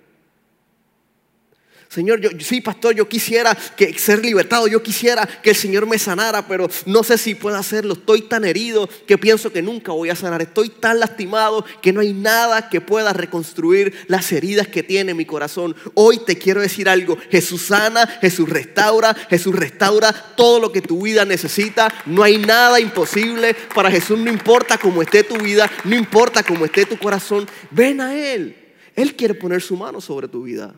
Señor, 1.89 2.21
yo, 2.21 2.29
sí, 2.41 2.61
pastor, 2.61 2.95
yo 2.95 3.09
quisiera 3.09 3.57
que, 3.75 3.99
ser 3.99 4.23
libertado, 4.23 4.69
yo 4.69 4.83
quisiera 4.83 5.27
que 5.27 5.51
el 5.51 5.57
Señor 5.57 5.87
me 5.87 5.99
sanara, 5.99 6.47
pero 6.47 6.69
no 6.85 7.03
sé 7.03 7.17
si 7.17 7.35
puedo 7.35 7.57
hacerlo. 7.57 7.95
Estoy 7.95 8.23
tan 8.23 8.45
herido 8.45 8.87
que 9.07 9.17
pienso 9.17 9.51
que 9.51 9.63
nunca 9.63 9.93
voy 9.93 10.11
a 10.11 10.15
sanar. 10.15 10.43
Estoy 10.43 10.69
tan 10.69 11.01
lastimado 11.01 11.65
que 11.81 11.95
no 11.95 12.03
hay 12.03 12.13
nada 12.13 12.69
que 12.69 12.83
pueda 12.83 13.15
reconstruir 13.15 13.95
las 14.07 14.31
heridas 14.33 14.69
que 14.69 14.83
tiene 14.83 15.15
mi 15.15 15.25
corazón. 15.25 15.75
Hoy 15.95 16.19
te 16.19 16.37
quiero 16.37 16.61
decir 16.61 16.91
algo. 16.91 17.17
Jesús 17.31 17.63
sana, 17.63 18.07
Jesús 18.21 18.51
restaura, 18.51 19.15
Jesús 19.31 19.55
restaura 19.55 20.13
todo 20.13 20.61
lo 20.61 20.71
que 20.71 20.83
tu 20.83 21.05
vida 21.05 21.25
necesita. 21.25 21.89
No 22.05 22.23
hay 22.23 22.37
nada 22.37 22.81
imposible 22.81 23.57
para 23.75 23.91
Jesús. 23.91 24.19
No 24.19 24.31
importa 24.31 24.77
cómo 24.77 25.01
esté 25.01 25.25
tu 25.25 25.39
vida, 25.39 25.71
no 25.85 25.97
importa 25.97 26.43
cómo 26.43 26.67
esté 26.67 26.85
tu 26.85 26.99
corazón. 26.99 27.49
Ven 27.71 28.03
a 28.03 28.15
Él. 28.15 28.57
Él 28.95 29.17
quiere 29.17 29.33
poner 29.33 29.63
su 29.63 29.75
mano 29.75 30.03
sobre 30.03 30.29
tu 30.29 30.43
vida. 30.43 30.75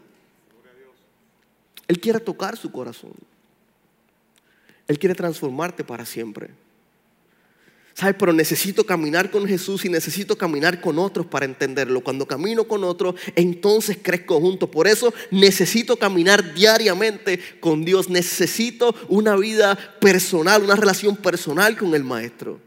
Él 1.91 1.99
quiere 1.99 2.21
tocar 2.21 2.57
su 2.57 2.71
corazón. 2.71 3.11
Él 4.87 4.97
quiere 4.97 5.13
transformarte 5.13 5.83
para 5.83 6.07
siempre. 6.07 6.51
¿Sabes? 7.95 8.15
Pero 8.17 8.33
necesito 8.33 8.87
caminar 8.87 9.33
con 9.33 9.45
Jesús 9.45 9.85
y 9.85 9.89
necesito 9.89 10.39
caminar 10.39 10.81
con 10.81 11.01
otros 11.01 11.27
para 11.27 11.47
entenderlo. 11.47 12.05
Cuando 12.05 12.27
camino 12.27 12.69
con 12.69 12.85
otros, 12.85 13.17
entonces 13.35 13.99
crezco 14.01 14.41
juntos. 14.41 14.71
Por 14.71 14.87
eso 14.87 15.13
necesito 15.33 15.97
caminar 15.97 16.55
diariamente 16.55 17.41
con 17.59 17.85
Dios. 17.85 18.09
Necesito 18.09 18.95
una 19.09 19.35
vida 19.35 19.77
personal, 20.01 20.63
una 20.63 20.77
relación 20.77 21.17
personal 21.17 21.77
con 21.77 21.93
el 21.97 22.05
Maestro. 22.05 22.61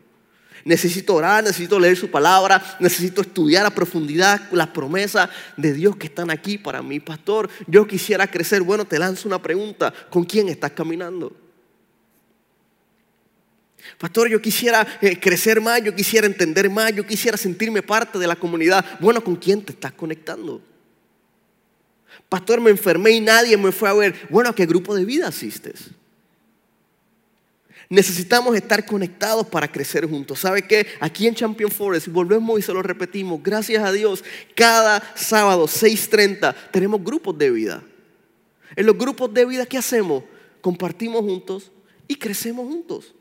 Necesito 0.66 1.16
orar, 1.16 1.44
necesito 1.44 1.80
leer 1.80 1.98
su 1.98 2.10
palabra, 2.10 2.78
necesito 2.80 3.22
estudiar 3.22 3.66
a 3.66 3.70
profundidad 3.70 4.50
las 4.52 4.68
promesas 4.68 5.30
de 5.58 5.74
Dios 5.74 5.98
que 5.98 6.08
están 6.08 6.30
aquí 6.30 6.58
para 6.58 6.82
mí. 6.82 7.00
Pastor, 7.00 7.50
yo 7.68 7.86
quisiera 7.86 8.28
crecer. 8.28 8.62
Bueno, 8.62 8.86
te 8.86 8.98
lanzo 8.98 9.28
una 9.28 9.42
pregunta. 9.42 9.94
¿Con 10.10 10.24
quién 10.24 10.48
estás 10.48 10.72
caminando? 10.72 11.36
Pastor, 13.98 14.30
yo 14.30 14.42
quisiera 14.42 14.88
eh, 15.02 15.20
crecer 15.20 15.60
más, 15.60 15.84
yo 15.84 15.94
quisiera 15.94 16.26
entender 16.26 16.70
más, 16.70 16.94
yo 16.94 17.06
quisiera 17.06 17.38
sentirme 17.38 17.82
parte 17.82 18.18
de 18.18 18.28
la 18.28 18.36
comunidad. 18.36 18.86
Bueno, 19.00 19.24
¿con 19.24 19.36
quién 19.36 19.62
te 19.62 19.74
estás 19.74 19.92
conectando? 19.92 20.62
Pastor, 22.30 22.62
me 22.62 22.72
enfermé 22.72 23.12
y 23.12 23.22
nadie 23.22 23.58
me 23.58 23.72
fue 23.72 23.90
a 23.90 23.94
ver. 23.94 24.16
Bueno, 24.30 24.50
¿a 24.50 24.56
qué 24.56 24.66
grupo 24.66 24.96
de 24.96 25.04
vida 25.04 25.28
asistes? 25.28 25.92
Necesitamos 27.94 28.56
estar 28.56 28.84
conectados 28.88 29.46
para 29.46 29.72
crecer 29.72 30.10
juntos. 30.10 30.40
¿Sabe 30.40 30.64
qué? 30.64 30.88
Aquí 31.00 31.28
en 31.28 31.36
Champion 31.36 31.70
Forest, 31.70 32.08
volvemos 32.08 32.58
y 32.58 32.64
se 32.64 32.74
lo 32.74 32.82
repetimos, 32.82 33.44
gracias 33.44 33.84
a 33.84 33.92
Dios, 33.92 34.24
cada 34.56 35.14
sábado 35.14 35.68
6.30 35.68 36.56
tenemos 36.72 37.04
grupos 37.04 37.38
de 37.38 37.52
vida. 37.52 37.84
En 38.76 38.88
los 38.88 38.98
grupos 38.98 39.32
de 39.32 39.46
vida, 39.46 39.68
¿qué 39.68 39.78
hacemos? 39.78 40.24
Compartimos 40.60 41.22
juntos 41.22 41.72
y 42.08 42.16
crecemos 42.16 42.66
juntos. 42.66 43.14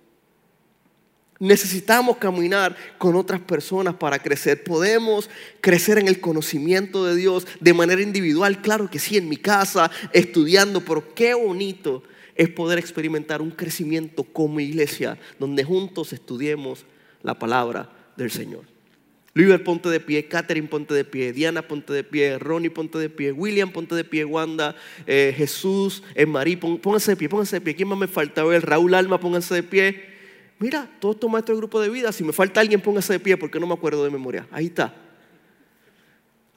Necesitamos 1.38 2.16
caminar 2.16 2.74
con 2.96 3.14
otras 3.14 3.42
personas 3.42 3.96
para 3.96 4.20
crecer. 4.20 4.64
Podemos 4.64 5.28
crecer 5.60 5.98
en 5.98 6.08
el 6.08 6.18
conocimiento 6.18 7.04
de 7.04 7.14
Dios 7.14 7.46
de 7.60 7.74
manera 7.74 8.00
individual, 8.00 8.62
claro 8.62 8.88
que 8.88 8.98
sí, 8.98 9.18
en 9.18 9.28
mi 9.28 9.36
casa, 9.36 9.90
estudiando, 10.14 10.80
pero 10.82 11.14
qué 11.14 11.34
bonito 11.34 12.04
es 12.34 12.48
poder 12.48 12.78
experimentar 12.78 13.42
un 13.42 13.50
crecimiento 13.50 14.24
como 14.24 14.60
iglesia 14.60 15.18
donde 15.38 15.64
juntos 15.64 16.12
estudiemos 16.12 16.84
la 17.22 17.38
palabra 17.38 17.90
del 18.16 18.30
Señor. 18.30 18.64
Luis, 19.34 19.58
ponte 19.60 19.88
de 19.88 19.98
pie, 19.98 20.26
Catherine, 20.28 20.68
ponte 20.68 20.92
de 20.92 21.04
pie, 21.04 21.32
Diana, 21.32 21.62
ponte 21.62 21.92
de 21.94 22.04
pie, 22.04 22.38
Ronnie, 22.38 22.68
ponte 22.68 22.98
de 22.98 23.08
pie, 23.08 23.32
William, 23.32 23.70
ponte 23.70 23.94
de 23.94 24.04
pie, 24.04 24.26
Wanda, 24.26 24.76
eh, 25.06 25.32
Jesús, 25.34 26.02
Marí, 26.26 26.56
pónganse 26.56 27.12
de 27.12 27.16
pie, 27.16 27.30
pónganse 27.30 27.56
de 27.56 27.60
pie. 27.62 27.74
¿Quién 27.74 27.88
más 27.88 27.98
me 27.98 28.08
falta? 28.08 28.44
ver, 28.44 28.66
Raúl 28.66 28.92
Alma, 28.92 29.18
pónganse 29.18 29.54
de 29.54 29.62
pie. 29.62 30.04
Mira, 30.58 30.88
todos 31.00 31.16
estos 31.16 31.30
maestros 31.30 31.56
grupo 31.56 31.80
de 31.80 31.88
vida, 31.88 32.12
si 32.12 32.22
me 32.24 32.32
falta 32.32 32.60
alguien, 32.60 32.80
póngase 32.80 33.14
de 33.14 33.20
pie 33.20 33.38
porque 33.38 33.58
no 33.58 33.66
me 33.66 33.72
acuerdo 33.72 34.04
de 34.04 34.10
memoria. 34.10 34.46
Ahí 34.50 34.66
está. 34.66 34.94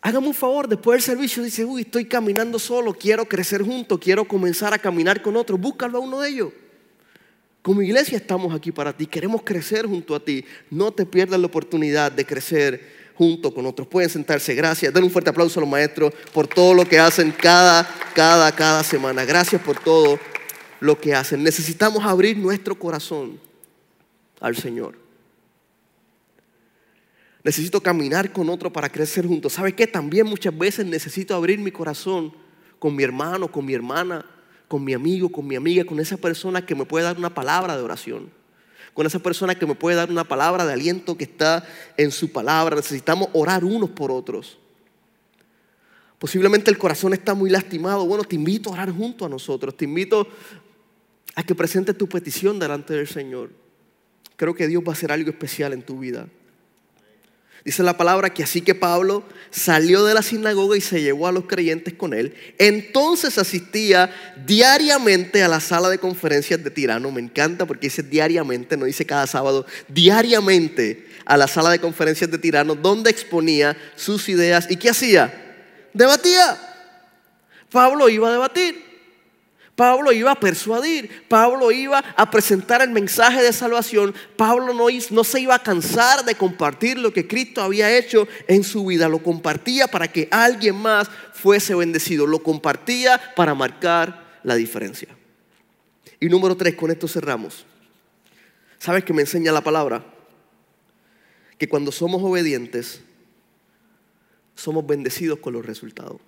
Hágame 0.06 0.28
un 0.28 0.36
favor, 0.36 0.68
después 0.68 0.98
del 0.98 1.16
servicio 1.16 1.42
dice, 1.42 1.66
uy, 1.66 1.82
estoy 1.82 2.06
caminando 2.06 2.60
solo, 2.60 2.94
quiero 2.94 3.26
crecer 3.26 3.64
junto, 3.64 4.00
quiero 4.00 4.24
comenzar 4.24 4.72
a 4.72 4.78
caminar 4.78 5.20
con 5.20 5.36
otros. 5.36 5.60
Búscalo 5.60 5.98
a 5.98 6.02
uno 6.02 6.22
de 6.22 6.30
ellos. 6.30 6.54
Como 7.64 7.82
iglesia 7.82 8.20
estamos 8.20 8.54
aquí 8.54 8.72
para 8.72 8.96
ti, 8.96 9.08
queremos 9.08 9.42
crecer 9.42 9.88
junto 9.88 10.14
a 10.14 10.20
ti. 10.20 10.46
No 10.70 10.92
te 10.92 11.08
pierdas 11.08 11.40
la 11.40 11.48
oportunidad 11.48 12.12
de 12.12 12.24
crecer 12.24 12.88
junto 13.16 13.52
con 13.52 13.66
otros. 13.66 13.88
Pueden 13.88 14.12
sentarse, 14.12 14.54
gracias. 14.54 14.94
Den 14.94 15.06
un 15.06 15.10
fuerte 15.10 15.32
aplauso 15.32 15.60
a 15.60 15.62
los 15.62 15.70
maestros 15.72 16.14
por 16.32 16.46
todo 16.46 16.76
lo 16.76 16.86
que 16.86 17.00
hacen 17.00 17.32
cada, 17.32 17.90
cada, 18.14 18.52
cada 18.52 18.84
semana. 18.84 19.26
Gracias 19.26 19.60
por 19.60 19.80
todo 19.80 20.20
lo 20.82 21.02
que 21.02 21.16
hacen. 21.16 21.42
Necesitamos 21.42 22.04
abrir 22.04 22.38
nuestro 22.38 22.78
corazón 22.78 23.40
al 24.40 24.56
Señor. 24.56 25.05
Necesito 27.46 27.80
caminar 27.80 28.34
con 28.34 28.50
otro 28.50 28.74
para 28.74 28.90
crecer 28.90 29.28
juntos. 29.28 29.54
¿Sabe 29.54 29.74
qué? 29.74 29.86
También 29.86 30.26
muchas 30.26 30.58
veces 30.58 30.84
necesito 30.84 31.36
abrir 31.36 31.60
mi 31.60 31.70
corazón 31.70 32.34
con 32.80 32.96
mi 32.96 33.04
hermano, 33.04 33.52
con 33.52 33.64
mi 33.64 33.76
hermana, 33.76 34.26
con 34.68 34.84
mi 34.84 34.96
amigo, 34.96 35.30
con 35.30 35.46
mi 35.46 35.56
amiga, 35.56 35.86
con 35.86 36.00
esa 36.00 36.18
persona 36.18 36.66
que 36.66 36.74
me 36.74 36.86
puede 36.86 37.06
dar 37.06 37.20
una 37.20 37.36
palabra 37.36 37.78
de 37.78 37.84
oración. 37.84 38.32
Con 38.96 39.06
esa 39.06 39.20
persona 39.20 39.54
que 39.54 39.68
me 39.68 39.76
puede 39.76 39.96
dar 39.96 40.10
una 40.10 40.24
palabra 40.24 40.66
de 40.66 40.74
aliento 40.74 41.16
que 41.16 41.26
está 41.26 41.64
en 41.98 42.10
su 42.10 42.32
palabra. 42.32 42.78
Necesitamos 42.78 43.30
orar 43.34 43.64
unos 43.64 43.92
por 43.92 44.12
otros. 44.12 44.58
Posiblemente 46.18 46.72
el 46.72 46.80
corazón 46.80 47.14
está 47.14 47.36
muy 47.36 47.52
lastimado. 47.52 48.08
Bueno, 48.08 48.24
te 48.24 48.34
invito 48.34 48.72
a 48.72 48.74
orar 48.74 48.92
junto 48.92 49.24
a 49.24 49.30
nosotros. 49.30 49.78
Te 49.78 49.86
invito 49.86 50.28
a 51.36 51.44
que 51.44 51.54
presentes 51.54 51.96
tu 51.96 52.10
petición 52.10 52.58
delante 52.58 52.96
del 52.96 53.08
Señor. 53.08 53.52
Creo 54.36 54.56
que 54.56 54.68
Dios 54.68 54.82
va 54.82 54.90
a 54.90 54.94
hacer 54.94 55.12
algo 55.12 55.30
especial 55.30 55.74
en 55.74 55.84
tu 55.84 56.00
vida. 56.00 56.28
Dice 57.66 57.82
la 57.82 57.98
palabra 57.98 58.32
que 58.32 58.44
así 58.44 58.62
que 58.62 58.76
Pablo 58.76 59.24
salió 59.50 60.06
de 60.06 60.14
la 60.14 60.22
sinagoga 60.22 60.78
y 60.78 60.82
se 60.82 61.02
llevó 61.02 61.28
a 61.28 61.32
los 61.32 61.46
creyentes 61.46 61.96
con 61.96 62.14
él. 62.14 62.36
Entonces 62.60 63.40
asistía 63.40 64.14
diariamente 64.46 65.44
a 65.44 65.48
la 65.48 65.60
sala 65.60 65.90
de 65.90 65.98
conferencias 65.98 66.64
de 66.64 66.70
Tirano. 66.70 67.10
Me 67.10 67.22
encanta 67.22 67.66
porque 67.66 67.88
dice 67.88 68.04
diariamente, 68.04 68.78
no 68.78 68.86
dice 68.86 69.04
cada 69.08 69.26
sábado, 69.26 69.66
diariamente 69.88 71.08
a 71.26 71.38
la 71.38 71.48
sala 71.48 71.72
de 71.72 71.80
conferencias 71.80 72.30
de 72.30 72.38
Tirano, 72.38 72.76
donde 72.76 73.10
exponía 73.10 73.76
sus 73.96 74.30
ideas. 74.30 74.68
¿Y 74.70 74.76
qué 74.76 74.92
hacía? 74.92 75.34
Debatía. 75.92 76.60
Pablo 77.72 78.10
iba 78.10 78.30
a 78.30 78.34
debatir. 78.34 78.95
Pablo 79.76 80.14
iba 80.14 80.32
a 80.32 80.40
persuadir, 80.40 81.28
Pablo 81.28 81.70
iba 81.70 82.00
a 82.00 82.32
presentar 82.32 82.82
el 82.82 82.92
mensaje 82.92 83.44
de 83.44 83.52
salvación, 83.52 84.16
Pablo 84.38 84.74
no, 84.74 85.24
se 85.24 85.40
iba 85.42 85.56
a 85.56 85.64
cansar 85.64 86.24
de 86.24 86.36
compartir 86.36 86.98
lo 86.98 87.12
que 87.12 87.28
Cristo 87.28 87.62
había 87.62 87.96
hecho 87.98 88.26
en 88.48 88.64
su 88.64 88.86
vida, 88.86 89.10
lo 89.10 89.22
compartía 89.22 89.88
para 89.88 90.08
que 90.08 90.30
alguien 90.32 90.78
más 90.78 91.10
fuese 91.34 91.76
bendecido, 91.76 92.26
lo 92.26 92.40
compartía 92.40 93.20
para 93.36 93.54
marcar 93.54 94.40
la 94.44 94.56
diferencia. 94.56 95.10
Y 96.22 96.30
número 96.30 96.56
tres, 96.56 96.76
con 96.76 96.90
esto 96.90 97.10
cerramos. 97.10 97.66
¿Sabes 98.80 99.04
qué 99.04 99.12
me 99.12 99.24
enseña 99.24 99.52
la 99.52 99.62
palabra? 99.62 100.06
Que 101.58 101.68
cuando 101.68 101.92
somos 101.92 102.24
obedientes, 102.24 103.02
somos 104.56 104.88
bendecidos 104.88 105.40
con 105.40 105.52
los 105.52 105.66
resultados. 105.66 106.22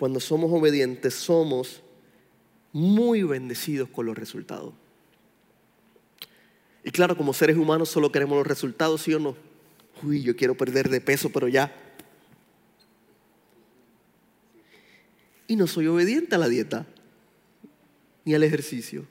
Cuando 0.00 0.18
somos 0.18 0.50
obedientes, 0.50 1.12
somos 1.12 1.82
muy 2.72 3.22
bendecidos 3.22 3.86
con 3.90 4.06
los 4.06 4.16
resultados. 4.16 4.72
Y 6.82 6.90
claro, 6.90 7.18
como 7.18 7.34
seres 7.34 7.58
humanos 7.58 7.90
solo 7.90 8.10
queremos 8.10 8.38
los 8.38 8.46
resultados, 8.46 9.02
¿sí 9.02 9.12
o 9.12 9.18
no? 9.18 9.36
Uy, 10.02 10.22
yo 10.22 10.34
quiero 10.34 10.56
perder 10.56 10.88
de 10.88 11.02
peso, 11.02 11.28
pero 11.28 11.48
ya. 11.48 11.70
Y 15.46 15.54
no 15.54 15.66
soy 15.66 15.86
obediente 15.86 16.34
a 16.34 16.38
la 16.38 16.48
dieta, 16.48 16.86
ni 18.24 18.32
al 18.32 18.42
ejercicio. 18.42 19.04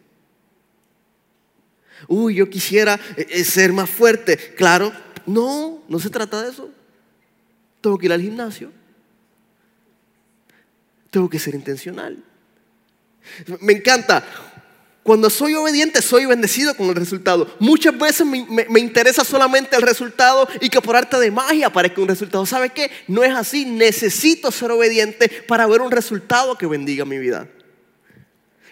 Uy, 2.07 2.33
yo 2.33 2.49
quisiera 2.49 2.99
eh, 3.15 3.27
eh, 3.29 3.43
ser 3.43 3.73
más 3.73 3.91
fuerte. 3.91 4.55
Claro, 4.55 4.91
no, 5.27 5.83
no 5.87 5.99
se 5.99 6.09
trata 6.09 6.41
de 6.41 6.49
eso. 6.49 6.71
Tengo 7.79 7.95
que 7.99 8.07
ir 8.07 8.11
al 8.11 8.21
gimnasio. 8.21 8.71
Tengo 11.09 11.29
que 11.29 11.39
ser 11.39 11.55
intencional. 11.55 12.23
Me 13.61 13.73
encanta. 13.73 14.25
Cuando 15.03 15.29
soy 15.29 15.55
obediente, 15.55 16.01
soy 16.01 16.25
bendecido 16.25 16.75
con 16.75 16.87
el 16.89 16.95
resultado. 16.95 17.55
Muchas 17.59 17.97
veces 17.97 18.27
me, 18.27 18.79
interesa 18.79 19.23
solamente 19.23 19.75
el 19.75 19.81
resultado 19.81 20.47
y 20.61 20.69
que 20.69 20.81
por 20.81 20.95
arte 20.95 21.17
de 21.17 21.31
magia 21.31 21.67
aparezca 21.67 22.01
un 22.01 22.07
resultado. 22.07 22.45
¿Sabe 22.45 22.69
qué? 22.69 22.91
No 23.07 23.23
es 23.23 23.33
así. 23.33 23.65
Necesito 23.65 24.51
ser 24.51 24.71
obediente 24.71 25.29
para 25.47 25.65
ver 25.65 25.81
un 25.81 25.89
resultado 25.89 26.57
que 26.57 26.67
bendiga 26.67 27.05
mi 27.05 27.17
vida. 27.17 27.47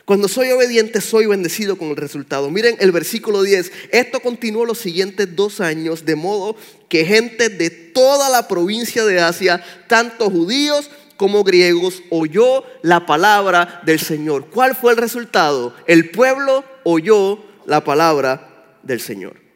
Cuando 0.05 0.27
soy 0.27 0.51
obediente, 0.51 1.01
soy 1.01 1.25
bendecido 1.25 1.77
con 1.77 1.89
el 1.89 1.97
resultado. 1.97 2.51
Miren 2.51 2.77
el 2.79 2.91
versículo 2.91 3.41
10. 3.41 3.71
Esto 3.91 4.19
continuó 4.19 4.63
los 4.63 4.77
siguientes 4.77 5.35
dos 5.35 5.59
años, 5.59 6.05
de 6.05 6.15
modo 6.15 6.55
que 6.87 7.03
gente 7.03 7.49
de 7.49 7.69
toda 7.69 8.29
la 8.29 8.47
provincia 8.47 9.03
de 9.05 9.19
Asia, 9.19 9.63
tanto 9.87 10.29
judíos 10.29 10.89
como 11.17 11.43
griegos, 11.43 12.03
oyó 12.09 12.63
la 12.83 13.05
palabra 13.05 13.81
del 13.83 13.99
Señor. 13.99 14.45
¿Cuál 14.45 14.75
fue 14.75 14.91
el 14.91 14.97
resultado? 14.97 15.73
El 15.87 16.11
pueblo 16.11 16.63
oyó 16.83 17.39
la 17.65 17.83
palabra 17.83 18.65
del 18.83 19.01
Señor. 19.01 19.47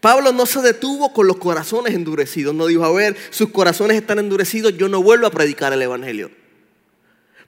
Pablo 0.00 0.32
no 0.32 0.46
se 0.46 0.60
detuvo 0.62 1.12
con 1.12 1.26
los 1.26 1.36
corazones 1.36 1.94
endurecidos, 1.94 2.54
no 2.54 2.66
dijo, 2.66 2.84
a 2.84 2.92
ver, 2.92 3.16
sus 3.30 3.50
corazones 3.50 3.96
están 3.96 4.18
endurecidos, 4.18 4.76
yo 4.76 4.88
no 4.88 5.02
vuelvo 5.02 5.26
a 5.26 5.30
predicar 5.30 5.72
el 5.72 5.82
Evangelio. 5.82 6.30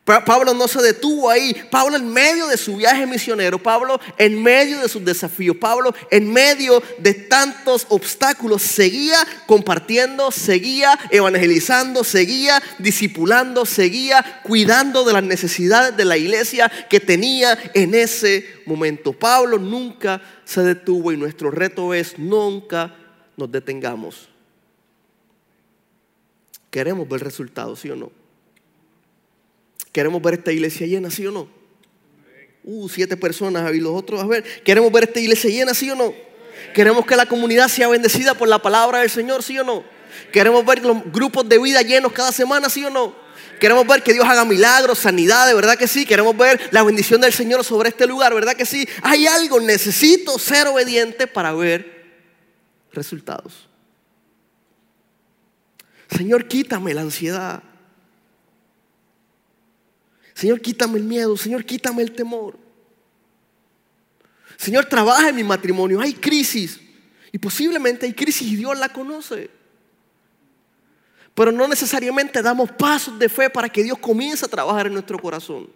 Pablo 0.06 0.54
no 0.54 0.68
se 0.68 0.80
detuvo 0.80 1.28
ahí. 1.28 1.52
Pablo 1.68 1.96
en 1.96 2.08
medio 2.12 2.46
de 2.46 2.56
su 2.56 2.76
viaje 2.76 3.04
misionero, 3.06 3.60
Pablo 3.60 4.00
en 4.16 4.40
medio 4.40 4.80
de 4.80 4.88
sus 4.88 5.04
desafíos, 5.04 5.56
Pablo 5.56 5.92
en 6.12 6.32
medio 6.32 6.80
de 6.98 7.12
tantos 7.12 7.86
obstáculos, 7.88 8.62
seguía 8.62 9.18
compartiendo, 9.46 10.30
seguía 10.30 10.96
evangelizando, 11.10 12.04
seguía 12.04 12.62
discipulando, 12.78 13.66
seguía 13.66 14.42
cuidando 14.44 15.02
de 15.02 15.12
las 15.12 15.24
necesidades 15.24 15.96
de 15.96 16.04
la 16.04 16.16
iglesia 16.16 16.70
que 16.88 17.00
tenía 17.00 17.58
en 17.74 17.92
ese 17.96 18.46
momento. 18.64 19.12
Pablo 19.12 19.58
nunca 19.58 20.22
se 20.44 20.62
detuvo 20.62 21.10
y 21.10 21.16
nuestro 21.16 21.50
reto 21.50 21.92
es 21.92 22.16
nunca 22.16 22.94
nos 23.36 23.50
detengamos. 23.50 24.28
Queremos 26.70 27.08
ver 27.08 27.24
resultados, 27.24 27.80
¿sí 27.80 27.90
o 27.90 27.96
no? 27.96 28.15
Queremos 29.96 30.20
ver 30.20 30.34
esta 30.34 30.52
iglesia 30.52 30.86
llena, 30.86 31.10
¿sí 31.10 31.26
o 31.26 31.32
no? 31.32 31.48
Uh, 32.64 32.86
siete 32.86 33.16
personas 33.16 33.74
y 33.74 33.80
los 33.80 33.94
otros, 33.94 34.22
a 34.22 34.26
ver, 34.26 34.44
queremos 34.62 34.92
ver 34.92 35.04
esta 35.04 35.20
iglesia 35.20 35.48
llena, 35.48 35.72
¿sí 35.72 35.90
o 35.90 35.94
no? 35.94 36.12
Queremos 36.74 37.06
que 37.06 37.16
la 37.16 37.24
comunidad 37.24 37.68
sea 37.68 37.88
bendecida 37.88 38.34
por 38.34 38.46
la 38.46 38.60
palabra 38.60 38.98
del 38.98 39.08
Señor, 39.08 39.42
¿sí 39.42 39.58
o 39.58 39.64
no? 39.64 39.82
Queremos 40.30 40.66
ver 40.66 40.84
los 40.84 41.02
grupos 41.10 41.48
de 41.48 41.58
vida 41.58 41.80
llenos 41.80 42.12
cada 42.12 42.30
semana, 42.30 42.68
¿sí 42.68 42.84
o 42.84 42.90
no? 42.90 43.14
Queremos 43.58 43.86
ver 43.86 44.02
que 44.02 44.12
Dios 44.12 44.26
haga 44.26 44.44
milagros, 44.44 44.98
sanidad, 44.98 45.54
verdad 45.54 45.78
que 45.78 45.88
sí. 45.88 46.04
Queremos 46.04 46.36
ver 46.36 46.68
la 46.72 46.82
bendición 46.82 47.22
del 47.22 47.32
Señor 47.32 47.64
sobre 47.64 47.88
este 47.88 48.06
lugar, 48.06 48.34
¿verdad 48.34 48.54
que 48.54 48.66
sí? 48.66 48.86
Hay 49.00 49.26
algo, 49.26 49.60
necesito 49.60 50.38
ser 50.38 50.66
obediente 50.66 51.26
para 51.26 51.54
ver 51.54 52.20
resultados. 52.92 53.66
Señor, 56.14 56.48
quítame 56.48 56.92
la 56.92 57.00
ansiedad. 57.00 57.62
Señor, 60.36 60.60
quítame 60.60 60.98
el 60.98 61.04
miedo. 61.04 61.34
Señor, 61.34 61.64
quítame 61.64 62.02
el 62.02 62.12
temor. 62.12 62.58
Señor, 64.58 64.84
trabaja 64.84 65.30
en 65.30 65.36
mi 65.36 65.42
matrimonio. 65.42 65.98
Hay 65.98 66.12
crisis. 66.12 66.78
Y 67.32 67.38
posiblemente 67.38 68.04
hay 68.04 68.12
crisis 68.12 68.46
y 68.52 68.56
Dios 68.56 68.78
la 68.78 68.90
conoce. 68.90 69.48
Pero 71.34 71.52
no 71.52 71.66
necesariamente 71.66 72.42
damos 72.42 72.70
pasos 72.70 73.18
de 73.18 73.30
fe 73.30 73.48
para 73.48 73.70
que 73.70 73.82
Dios 73.82 73.98
comience 73.98 74.44
a 74.44 74.48
trabajar 74.48 74.86
en 74.86 74.92
nuestro 74.92 75.18
corazón. 75.18 75.70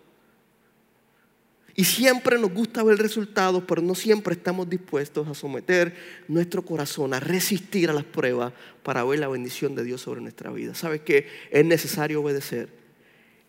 Y 1.75 1.85
siempre 1.85 2.39
nos 2.39 2.53
gusta 2.53 2.83
ver 2.83 2.99
resultados, 2.99 3.63
pero 3.67 3.81
no 3.81 3.95
siempre 3.95 4.35
estamos 4.35 4.69
dispuestos 4.69 5.27
a 5.27 5.33
someter 5.33 5.97
nuestro 6.29 6.63
corazón, 6.63 7.15
a 7.15 7.21
resistir 7.21 7.89
a 7.89 7.95
las 7.95 8.05
pruebas 8.05 8.53
para 8.83 9.05
ver 9.05 9.21
la 9.21 9.29
bendición 9.29 9.75
de 9.75 9.85
Dios 9.85 10.03
sobre 10.03 10.21
nuestra 10.21 10.51
vida. 10.51 10.75
¿Sabes 10.75 11.01
qué? 11.01 11.27
Es 11.51 11.65
necesario 11.65 12.21
obedecer 12.21 12.80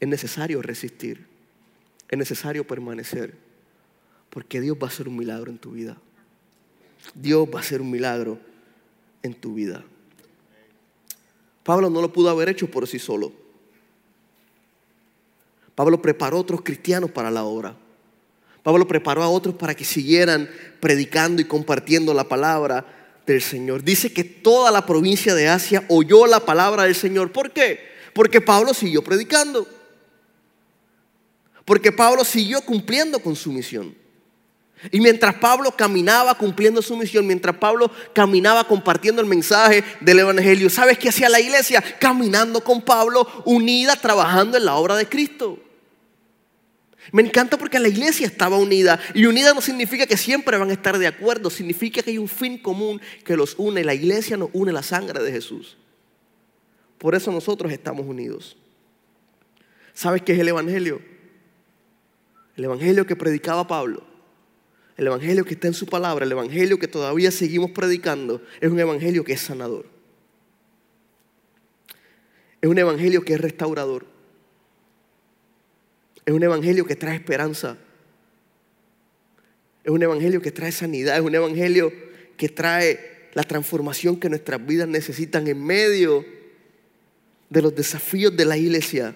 es 0.02 0.08
necesario 0.08 0.62
resistir, 0.64 1.28
es 2.10 2.18
necesario 2.18 2.66
permanecer, 2.66 3.36
porque 4.32 4.60
Dios 4.60 4.76
va 4.76 4.88
a 4.88 4.90
hacer 4.90 5.08
un 5.08 5.16
milagro 5.16 5.52
en 5.52 5.60
tu 5.60 5.72
vida. 5.72 5.96
Dios 7.14 7.48
va 7.48 7.60
a 7.60 7.62
hacer 7.62 7.82
un 7.82 7.92
milagro 7.92 8.40
en 9.22 9.36
tu 9.36 9.54
vida. 9.54 9.84
Pablo 11.64 11.92
no 11.92 12.02
lo 12.02 12.12
pudo 12.12 12.32
haber 12.32 12.50
hecho 12.50 12.70
por 12.70 12.88
sí 12.88 12.98
solo. 12.98 13.32
Pablo 15.76 16.02
preparó 16.02 16.38
a 16.38 16.42
otros 16.42 16.62
cristianos 16.64 17.12
para 17.12 17.30
la 17.30 17.44
obra. 17.44 17.76
Pablo 18.64 18.88
preparó 18.88 19.22
a 19.22 19.30
otros 19.30 19.54
para 19.54 19.76
que 19.76 19.86
siguieran 19.86 20.50
predicando 20.80 21.44
y 21.44 21.46
compartiendo 21.46 22.14
la 22.16 22.28
palabra 22.28 23.22
del 23.28 23.42
Señor. 23.44 23.84
Dice 23.84 24.12
que 24.12 24.24
toda 24.24 24.72
la 24.72 24.84
provincia 24.88 25.36
de 25.36 25.48
Asia 25.48 25.86
oyó 25.90 26.26
la 26.26 26.40
palabra 26.40 26.84
del 26.84 26.96
Señor. 26.96 27.32
¿Por 27.32 27.52
qué? 27.52 27.92
Porque 28.14 28.42
Pablo 28.42 28.74
siguió 28.74 29.04
predicando. 29.04 29.81
Porque 31.72 31.94
Pablo 31.94 32.26
siguió 32.26 32.60
cumpliendo 32.60 33.20
con 33.20 33.34
su 33.34 33.50
misión. 33.50 33.96
Y 34.92 35.00
mientras 35.00 35.36
Pablo 35.36 35.72
caminaba 35.72 36.38
cumpliendo 36.38 36.82
su 36.82 36.98
misión, 36.98 37.26
mientras 37.26 37.56
Pablo 37.56 37.90
caminaba 38.12 38.68
compartiendo 38.68 39.22
el 39.22 39.28
mensaje 39.30 39.82
del 40.02 40.20
Evangelio, 40.20 40.70
¿sabes 40.70 40.98
qué 40.98 41.08
hacía 41.08 41.30
la 41.30 41.40
iglesia? 41.40 41.82
Caminando 41.98 42.62
con 42.62 42.82
Pablo, 42.82 43.26
unida, 43.46 43.96
trabajando 43.96 44.58
en 44.58 44.66
la 44.66 44.76
obra 44.76 44.98
de 44.98 45.08
Cristo. 45.08 45.60
Me 47.14 47.22
encanta 47.22 47.58
porque 47.58 47.80
la 47.80 47.88
iglesia 47.88 48.28
estaba 48.28 48.58
unida. 48.58 49.00
Y 49.14 49.26
unida 49.26 49.54
no 49.54 49.62
significa 49.62 50.06
que 50.06 50.18
siempre 50.18 50.58
van 50.58 50.72
a 50.72 50.74
estar 50.74 50.98
de 50.98 51.08
acuerdo, 51.08 51.50
significa 51.50 52.02
que 52.02 52.10
hay 52.10 52.18
un 52.18 52.28
fin 52.28 52.58
común 52.58 53.00
que 53.24 53.38
los 53.38 53.56
une. 53.58 53.86
La 53.86 53.94
iglesia 53.94 54.36
nos 54.36 54.50
une 54.52 54.74
la 54.74 54.84
sangre 54.84 55.24
de 55.24 55.32
Jesús. 55.32 55.78
Por 56.98 57.16
eso 57.16 57.32
nosotros 57.32 57.72
estamos 57.72 58.06
unidos. 58.06 58.58
¿Sabes 59.94 60.22
qué 60.22 60.34
es 60.34 60.40
el 60.40 60.50
Evangelio? 60.50 61.21
El 62.56 62.66
evangelio 62.66 63.06
que 63.06 63.16
predicaba 63.16 63.68
Pablo, 63.68 64.04
el 64.98 65.08
evangelio 65.08 65.46
que 65.46 65.54
está 65.54 65.68
en 65.68 65.74
su 65.74 65.86
palabra, 65.86 66.26
el 66.26 66.32
evangelio 66.32 66.78
que 66.78 66.88
todavía 66.88 67.32
seguimos 67.32 67.72
predicando, 67.72 68.42
es 68.60 68.70
un 68.70 68.80
evangelio 68.80 69.24
que 69.24 69.34
es 69.34 69.42
sanador. 69.42 69.86
Es 72.62 72.70
un 72.70 72.78
evangelio 72.78 73.24
que 73.24 73.34
es 73.34 73.42
restaurador. 73.42 74.06
Es 76.26 76.34
un 76.34 76.44
evangelio 76.44 76.86
que 76.86 76.96
trae 76.96 77.16
esperanza. 77.16 77.78
Es 79.84 79.92
un 79.92 80.04
evangelio 80.04 80.42
que 80.42 80.52
trae 80.52 80.72
sanidad. 80.72 81.16
Es 81.16 81.24
un 81.24 81.34
evangelio 81.34 81.92
que 82.38 82.50
trae 82.50 83.30
la 83.34 83.44
transformación 83.44 84.20
que 84.20 84.30
nuestras 84.30 84.64
vidas 84.64 84.88
necesitan 84.88 85.48
en 85.48 85.64
medio 85.64 86.24
de 87.50 87.62
los 87.62 87.76
desafíos 87.76 88.36
de 88.38 88.46
la 88.46 88.58
iglesia. 88.58 89.16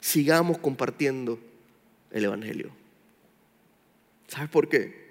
Sigamos 0.00 0.58
compartiendo 0.58 1.40
el 2.10 2.24
Evangelio. 2.24 2.70
¿Sabes 4.28 4.48
por 4.48 4.68
qué? 4.68 5.10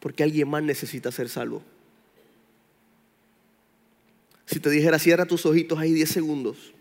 Porque 0.00 0.22
alguien 0.22 0.48
más 0.48 0.62
necesita 0.62 1.12
ser 1.12 1.28
salvo. 1.28 1.62
Si 4.46 4.58
te 4.58 4.70
dijera, 4.70 4.98
cierra 4.98 5.26
tus 5.26 5.46
ojitos 5.46 5.78
ahí 5.78 5.92
10 5.92 6.10
segundos, 6.10 6.74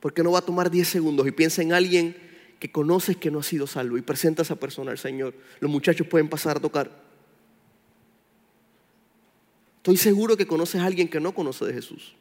¿por 0.00 0.12
qué 0.12 0.24
no 0.24 0.32
va 0.32 0.40
a 0.40 0.42
tomar 0.42 0.70
10 0.70 0.88
segundos 0.88 1.26
y 1.28 1.30
piensa 1.30 1.62
en 1.62 1.72
alguien 1.72 2.16
que 2.58 2.72
conoces 2.72 3.16
que 3.16 3.30
no 3.30 3.38
ha 3.38 3.42
sido 3.44 3.66
salvo 3.66 3.96
y 3.96 4.02
presenta 4.02 4.42
a 4.42 4.44
esa 4.44 4.56
persona 4.56 4.90
al 4.90 4.98
Señor? 4.98 5.34
Los 5.60 5.70
muchachos 5.70 6.08
pueden 6.08 6.28
pasar 6.28 6.56
a 6.56 6.60
tocar. 6.60 6.90
Estoy 9.76 9.96
seguro 9.96 10.36
que 10.36 10.46
conoces 10.46 10.80
a 10.80 10.86
alguien 10.86 11.08
que 11.08 11.20
no 11.20 11.34
conoce 11.34 11.66
de 11.66 11.74
Jesús. 11.74 12.16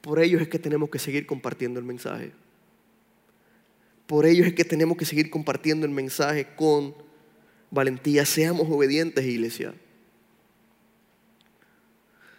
Por 0.00 0.20
ellos 0.20 0.40
es 0.40 0.48
que 0.48 0.58
tenemos 0.58 0.90
que 0.90 0.98
seguir 0.98 1.26
compartiendo 1.26 1.80
el 1.80 1.86
mensaje. 1.86 2.32
Por 4.06 4.24
ellos 4.24 4.46
es 4.46 4.54
que 4.54 4.64
tenemos 4.64 4.96
que 4.96 5.04
seguir 5.04 5.28
compartiendo 5.28 5.84
el 5.84 5.92
mensaje 5.92 6.48
con 6.56 6.94
valentía. 7.70 8.24
Seamos 8.24 8.68
obedientes, 8.70 9.24
iglesia. 9.24 9.74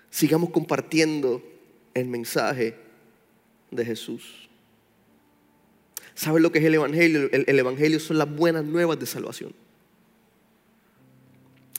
Sigamos 0.09 0.49
compartiendo 0.49 1.43
el 1.93 2.07
mensaje 2.07 2.75
de 3.69 3.85
Jesús. 3.85 4.49
¿Sabes 6.15 6.41
lo 6.41 6.51
que 6.51 6.59
es 6.59 6.65
el 6.65 6.73
Evangelio? 6.73 7.29
El, 7.31 7.45
el, 7.47 7.59
Evangelio 7.59 7.99
son 7.99 8.17
las 8.17 8.33
buenas 8.33 8.65
nuevas 8.65 8.99
de 8.99 9.05
salvación. 9.05 9.53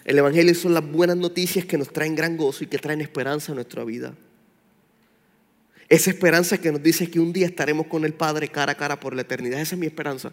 El 0.05 0.19
Evangelio 0.19 0.55
son 0.55 0.73
las 0.73 0.89
buenas 0.89 1.17
noticias 1.17 1.65
que 1.65 1.77
nos 1.77 1.93
traen 1.93 2.15
gran 2.15 2.37
gozo 2.37 2.65
y 2.65 2.67
que 2.67 2.79
traen 2.79 3.01
esperanza 3.01 3.53
a 3.53 3.55
nuestra 3.55 3.85
vida. 3.85 4.15
Esa 5.91 6.11
esperanza 6.11 6.57
que 6.57 6.71
nos 6.71 6.81
dice 6.81 7.11
que 7.11 7.19
un 7.19 7.33
día 7.33 7.47
estaremos 7.47 7.89
con 7.89 8.05
el 8.05 8.15
Padre 8.15 8.47
cara 8.47 8.73
a 8.73 8.75
cara 8.77 9.01
por 9.01 9.13
la 9.13 9.23
eternidad. 9.23 9.61
Esa 9.61 9.75
es 9.75 9.79
mi 9.81 9.87
esperanza. 9.87 10.31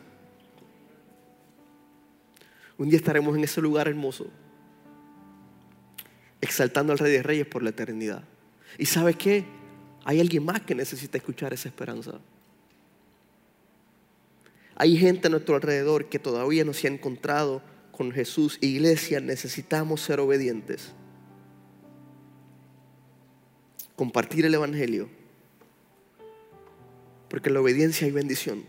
Un 2.77 2.89
día 2.89 2.97
estaremos 2.97 3.35
en 3.35 3.43
ese 3.43 3.59
lugar 3.59 3.87
hermoso, 3.87 4.27
exaltando 6.41 6.93
al 6.93 6.99
Rey 6.99 7.11
de 7.11 7.23
Reyes 7.23 7.47
por 7.47 7.63
la 7.63 7.71
eternidad. 7.71 8.23
¿Y 8.77 8.85
sabes 8.85 9.15
qué? 9.15 9.45
Hay 10.05 10.19
alguien 10.19 10.45
más 10.45 10.61
que 10.61 10.75
necesita 10.75 11.17
escuchar 11.17 11.53
esa 11.53 11.69
esperanza. 11.69 12.19
Hay 14.75 14.95
gente 14.95 15.25
a 15.25 15.31
nuestro 15.31 15.55
alrededor 15.55 16.07
que 16.07 16.19
todavía 16.19 16.63
no 16.65 16.73
se 16.73 16.87
ha 16.87 16.91
encontrado 16.91 17.63
con 17.91 18.11
Jesús. 18.11 18.59
Iglesia, 18.61 19.21
necesitamos 19.21 20.01
ser 20.01 20.19
obedientes. 20.19 20.91
Compartir 23.95 24.45
el 24.45 24.53
Evangelio 24.53 25.09
porque 27.37 27.49
en 27.49 27.53
la 27.53 27.61
obediencia 27.61 28.07
hay 28.07 28.11
bendición. 28.11 28.63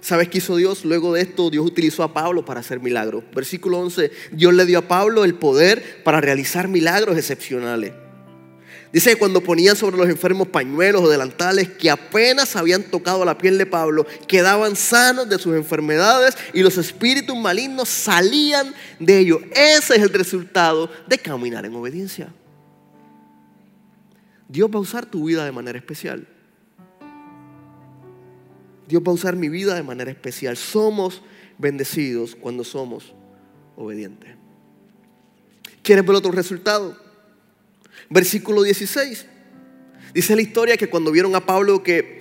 ¿Sabes 0.00 0.30
qué 0.30 0.38
hizo 0.38 0.56
Dios? 0.56 0.84
Luego 0.84 1.14
de 1.14 1.20
esto, 1.20 1.48
Dios 1.48 1.64
utilizó 1.64 2.02
a 2.02 2.12
Pablo 2.12 2.44
para 2.44 2.58
hacer 2.58 2.80
milagros. 2.80 3.22
Versículo 3.32 3.78
11, 3.78 4.10
Dios 4.32 4.52
le 4.52 4.66
dio 4.66 4.80
a 4.80 4.88
Pablo 4.88 5.24
el 5.24 5.36
poder 5.36 6.02
para 6.02 6.20
realizar 6.20 6.66
milagros 6.66 7.16
excepcionales. 7.16 7.92
Dice 8.92 9.10
que 9.10 9.16
cuando 9.16 9.40
ponían 9.40 9.76
sobre 9.76 9.96
los 9.96 10.08
enfermos 10.08 10.48
pañuelos 10.48 11.02
o 11.02 11.08
delantales 11.08 11.68
que 11.68 11.88
apenas 11.88 12.56
habían 12.56 12.82
tocado 12.82 13.24
la 13.24 13.38
piel 13.38 13.58
de 13.58 13.66
Pablo, 13.66 14.04
quedaban 14.26 14.74
sanos 14.74 15.28
de 15.28 15.38
sus 15.38 15.54
enfermedades 15.54 16.36
y 16.52 16.64
los 16.64 16.78
espíritus 16.78 17.36
malignos 17.36 17.88
salían 17.88 18.74
de 18.98 19.18
ellos. 19.20 19.40
Ese 19.52 19.94
es 19.94 20.02
el 20.02 20.12
resultado 20.12 20.90
de 21.06 21.16
caminar 21.16 21.64
en 21.64 21.76
obediencia. 21.76 22.34
Dios 24.48 24.68
va 24.68 24.78
a 24.78 24.82
usar 24.82 25.06
tu 25.06 25.26
vida 25.26 25.44
de 25.44 25.52
manera 25.52 25.78
especial. 25.78 26.26
Dios 28.88 29.02
va 29.06 29.10
a 29.10 29.14
usar 29.14 29.36
mi 29.36 29.50
vida 29.50 29.74
de 29.74 29.82
manera 29.82 30.10
especial. 30.10 30.56
Somos 30.56 31.22
bendecidos 31.58 32.34
cuando 32.34 32.64
somos 32.64 33.14
obedientes. 33.76 34.30
¿Quieres 35.82 36.06
ver 36.06 36.16
otro 36.16 36.32
resultado? 36.32 36.96
Versículo 38.08 38.62
16. 38.62 39.26
Dice 40.14 40.34
la 40.34 40.42
historia 40.42 40.78
que 40.78 40.88
cuando 40.88 41.12
vieron 41.12 41.34
a 41.34 41.44
Pablo 41.44 41.82
que 41.82 42.17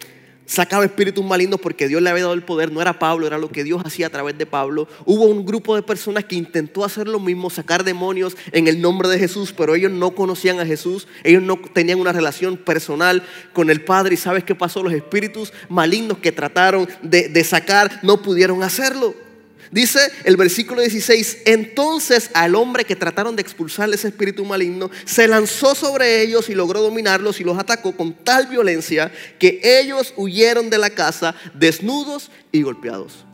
sacaba 0.48 0.86
espíritus 0.86 1.24
malignos 1.24 1.60
porque 1.60 1.88
Dios 1.88 2.02
le 2.02 2.10
había 2.10 2.24
dado 2.24 2.34
el 2.34 2.42
poder, 2.42 2.72
no 2.72 2.82
era 2.82 2.98
Pablo, 2.98 3.28
era 3.28 3.38
lo 3.38 3.52
que 3.52 3.64
Dios 3.64 3.84
hacía 3.86 4.08
a 4.08 4.10
través 4.10 4.38
de 4.38 4.48
Pablo. 4.48 4.88
Hubo 5.06 5.26
un 5.26 5.46
grupo 5.46 5.76
de 5.76 5.84
personas 5.84 6.26
que 6.26 6.36
intentó 6.36 6.84
hacer 6.84 7.08
lo 7.08 7.20
mismo, 7.20 7.52
sacar 7.52 7.84
demonios 7.84 8.36
en 8.54 8.68
el 8.68 8.82
nombre 8.82 9.10
de 9.10 9.20
Jesús, 9.20 9.54
pero 9.56 9.76
ellos 9.76 9.92
no 9.92 10.16
conocían 10.16 10.60
a 10.60 10.66
Jesús, 10.66 11.08
ellos 11.24 11.44
no 11.44 11.58
tenían 11.58 12.00
una 12.00 12.14
relación 12.14 12.58
personal 12.58 13.22
con 13.54 13.70
el 13.70 13.84
Padre. 13.84 14.16
¿Y 14.16 14.18
sabes 14.18 14.44
qué 14.44 14.56
pasó? 14.56 14.82
Los 14.82 14.94
espíritus 14.94 15.54
malignos 15.70 16.18
que 16.20 16.32
trataron 16.32 16.88
de, 17.04 17.28
de 17.28 17.44
sacar 17.44 18.00
no 18.02 18.22
pudieron 18.22 18.64
hacerlo. 18.64 19.27
Dice 19.72 20.00
el 20.24 20.38
versículo 20.38 20.82
16, 20.82 21.40
entonces 21.46 22.30
al 22.34 22.56
hombre 22.56 22.86
que 22.86 22.96
trataron 22.96 23.36
de 23.36 23.42
expulsar 23.42 23.90
ese 23.94 24.08
espíritu 24.08 24.46
maligno, 24.46 24.90
se 25.06 25.28
lanzó 25.28 25.76
sobre 25.76 26.22
ellos 26.22 26.50
y 26.50 26.56
logró 26.56 26.82
dominarlos 26.82 27.40
y 27.40 27.44
los 27.44 27.58
atacó 27.58 27.96
con 27.96 28.14
tal 28.14 28.48
violencia 28.48 29.12
que 29.40 29.60
ellos 29.64 30.14
huyeron 30.16 30.70
de 30.70 30.78
la 30.78 30.90
casa 30.90 31.36
desnudos 31.54 32.32
y 32.52 32.62
golpeados. 32.62 33.26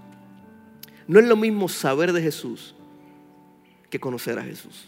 No 1.08 1.20
es 1.20 1.26
lo 1.26 1.36
mismo 1.36 1.70
saber 1.70 2.14
de 2.14 2.22
Jesús 2.22 2.74
que 3.90 4.00
conocer 4.00 4.40
a 4.40 4.44
Jesús. 4.44 4.86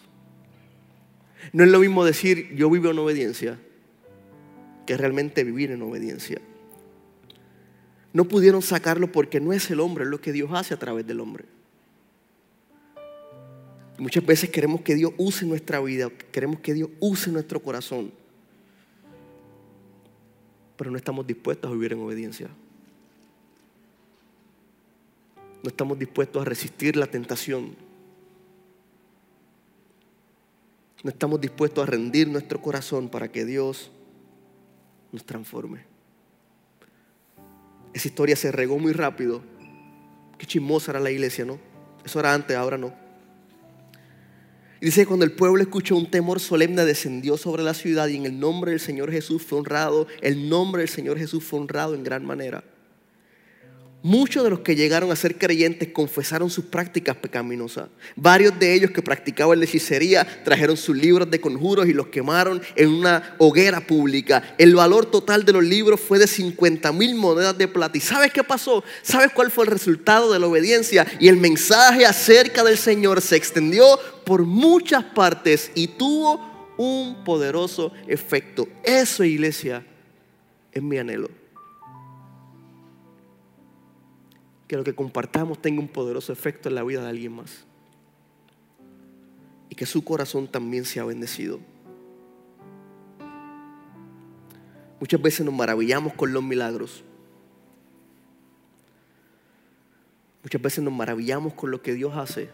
No 1.54 1.64
es 1.64 1.70
lo 1.70 1.80
mismo 1.80 2.04
decir 2.06 2.56
yo 2.56 2.70
vivo 2.70 2.90
en 2.90 2.98
obediencia 2.98 3.60
que 4.88 4.98
realmente 4.98 5.44
vivir 5.44 5.72
en 5.72 5.82
obediencia 5.82 6.40
no 8.16 8.24
pudieron 8.24 8.62
sacarlo 8.62 9.12
porque 9.12 9.42
no 9.42 9.52
es 9.52 9.70
el 9.70 9.82
hombre, 9.82 10.06
es 10.06 10.10
lo 10.10 10.22
que 10.22 10.32
Dios 10.32 10.50
hace 10.54 10.74
a 10.74 10.80
través 10.80 11.06
del 11.06 11.20
hombre. 11.20 11.44
Muchas 13.98 14.26
veces 14.26 14.50
queremos 14.50 14.80
que 14.84 14.96
Dios 14.96 15.12
use 15.18 15.46
nuestra 15.46 15.82
vida, 15.82 16.10
queremos 16.32 16.62
que 16.62 16.74
Dios 16.74 16.90
use 17.02 17.30
nuestro 17.30 17.62
corazón, 17.62 18.14
pero 20.78 20.92
no 20.92 20.96
estamos 20.96 21.28
dispuestos 21.28 21.70
a 21.70 21.74
vivir 21.74 21.92
en 21.92 22.00
obediencia. 22.00 22.48
No 25.62 25.68
estamos 25.68 26.00
dispuestos 26.00 26.42
a 26.42 26.46
resistir 26.46 26.96
la 26.96 27.08
tentación. 27.08 27.76
No 31.04 31.10
estamos 31.10 31.42
dispuestos 31.42 31.86
a 31.86 31.92
rendir 31.92 32.30
nuestro 32.30 32.62
corazón 32.62 33.10
para 33.10 33.30
que 33.30 33.44
Dios 33.44 33.92
nos 35.12 35.26
transforme. 35.26 35.95
Esa 37.96 38.10
historia 38.10 38.36
se 38.36 38.52
regó 38.52 38.78
muy 38.78 38.92
rápido. 38.92 39.42
Qué 40.38 40.46
chismosa 40.46 40.92
era 40.92 41.00
la 41.00 41.12
iglesia, 41.12 41.46
¿no? 41.46 41.58
Eso 42.04 42.20
era 42.20 42.34
antes, 42.34 42.58
ahora 42.58 42.78
no. 42.78 42.94
Y 44.82 44.88
dice, 44.88 45.06
cuando 45.06 45.24
el 45.24 45.32
pueblo 45.32 45.62
escuchó 45.62 45.96
un 45.96 46.12
temor 46.12 46.42
solemne 46.42 46.84
descendió 46.84 47.38
sobre 47.38 47.64
la 47.64 47.74
ciudad 47.74 48.10
y 48.10 48.18
en 48.18 48.26
el 48.26 48.38
nombre 48.38 48.72
del 48.72 48.82
Señor 48.82 49.14
Jesús 49.14 49.44
fue 49.44 49.60
honrado, 49.60 50.08
el 50.22 50.50
nombre 50.50 50.82
del 50.82 50.90
Señor 50.90 51.18
Jesús 51.18 51.46
fue 51.46 51.58
honrado 51.62 51.96
en 51.96 52.04
gran 52.04 52.26
manera. 52.26 52.66
Muchos 54.06 54.44
de 54.44 54.52
los 54.52 54.60
que 54.60 54.76
llegaron 54.76 55.12
a 55.12 55.16
ser 55.16 55.36
creyentes 55.36 55.90
confesaron 55.92 56.52
sus 56.52 56.66
prácticas 56.66 57.18
pecaminosas. 57.18 57.90
Varios 58.16 58.60
de 58.60 58.72
ellos 58.76 58.92
que 58.92 59.02
practicaban 59.02 59.58
la 59.58 59.66
hechicería 59.66 60.44
trajeron 60.44 60.78
sus 60.78 60.96
libros 60.96 61.32
de 61.32 61.42
conjuros 61.42 61.88
y 61.88 61.94
los 61.94 62.10
quemaron 62.10 62.62
en 62.76 62.90
una 62.90 63.36
hoguera 63.40 63.82
pública. 63.82 64.54
El 64.60 64.76
valor 64.76 65.08
total 65.08 65.44
de 65.44 65.54
los 65.54 65.64
libros 65.64 66.00
fue 66.00 66.20
de 66.20 66.28
50 66.28 66.92
mil 66.92 67.16
monedas 67.16 67.58
de 67.58 67.68
plata. 67.68 67.98
¿Y 67.98 68.02
sabes 68.02 68.32
qué 68.32 68.44
pasó? 68.44 68.84
¿Sabes 69.02 69.32
cuál 69.34 69.50
fue 69.50 69.66
el 69.66 69.72
resultado 69.72 70.32
de 70.32 70.38
la 70.38 70.46
obediencia? 70.46 71.08
Y 71.20 71.28
el 71.28 71.38
mensaje 71.38 72.06
acerca 72.06 72.64
del 72.64 72.78
Señor 72.78 73.22
se 73.22 73.38
extendió 73.38 74.00
por 74.24 74.44
muchas 74.44 75.04
partes 75.04 75.72
y 75.74 75.88
tuvo 75.88 76.76
un 76.78 77.24
poderoso 77.24 77.92
efecto. 78.08 78.68
Eso, 78.84 79.24
iglesia, 79.24 79.84
es 80.72 80.84
mi 80.84 81.00
anhelo. 81.00 81.45
Que 84.68 84.78
lo 84.78 84.84
que 84.84 84.96
compartamos 84.96 85.62
tenga 85.62 85.80
un 85.80 85.88
poderoso 85.88 86.34
efecto 86.34 86.70
en 86.70 86.76
la 86.76 86.84
vida 86.84 87.04
de 87.04 87.10
alguien 87.10 87.34
más. 87.34 87.66
Y 89.70 89.76
que 89.76 89.86
su 89.86 90.04
corazón 90.04 90.48
también 90.48 90.86
sea 90.86 91.04
bendecido. 91.06 91.60
Muchas 95.00 95.22
veces 95.22 95.46
nos 95.46 95.54
maravillamos 95.54 96.14
con 96.14 96.34
los 96.34 96.44
milagros. 96.44 97.04
Muchas 100.42 100.62
veces 100.62 100.84
nos 100.84 100.94
maravillamos 100.94 101.54
con 101.54 101.72
lo 101.72 101.82
que 101.82 101.94
Dios 101.94 102.16
hace. 102.16 102.50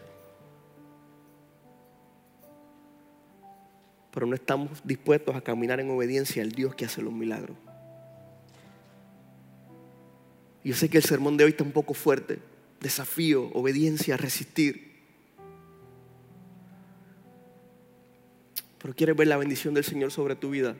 Pero 4.12 4.26
no 4.26 4.34
estamos 4.34 4.82
dispuestos 4.84 5.34
a 5.34 5.40
caminar 5.40 5.80
en 5.80 5.90
obediencia 5.90 6.42
al 6.42 6.52
Dios 6.52 6.74
que 6.74 6.84
hace 6.84 7.00
los 7.00 7.12
milagros. 7.12 7.56
Yo 10.64 10.74
sé 10.74 10.88
que 10.88 10.98
el 10.98 11.04
sermón 11.04 11.36
de 11.36 11.44
hoy 11.44 11.50
está 11.50 11.64
un 11.64 11.72
poco 11.72 11.94
fuerte. 11.94 12.38
Desafío, 12.80 13.50
obediencia, 13.52 14.16
resistir. 14.16 14.92
Pero 18.78 18.94
quieres 18.94 19.16
ver 19.16 19.28
la 19.28 19.36
bendición 19.36 19.74
del 19.74 19.84
Señor 19.84 20.10
sobre 20.10 20.36
tu 20.36 20.50
vida. 20.50 20.76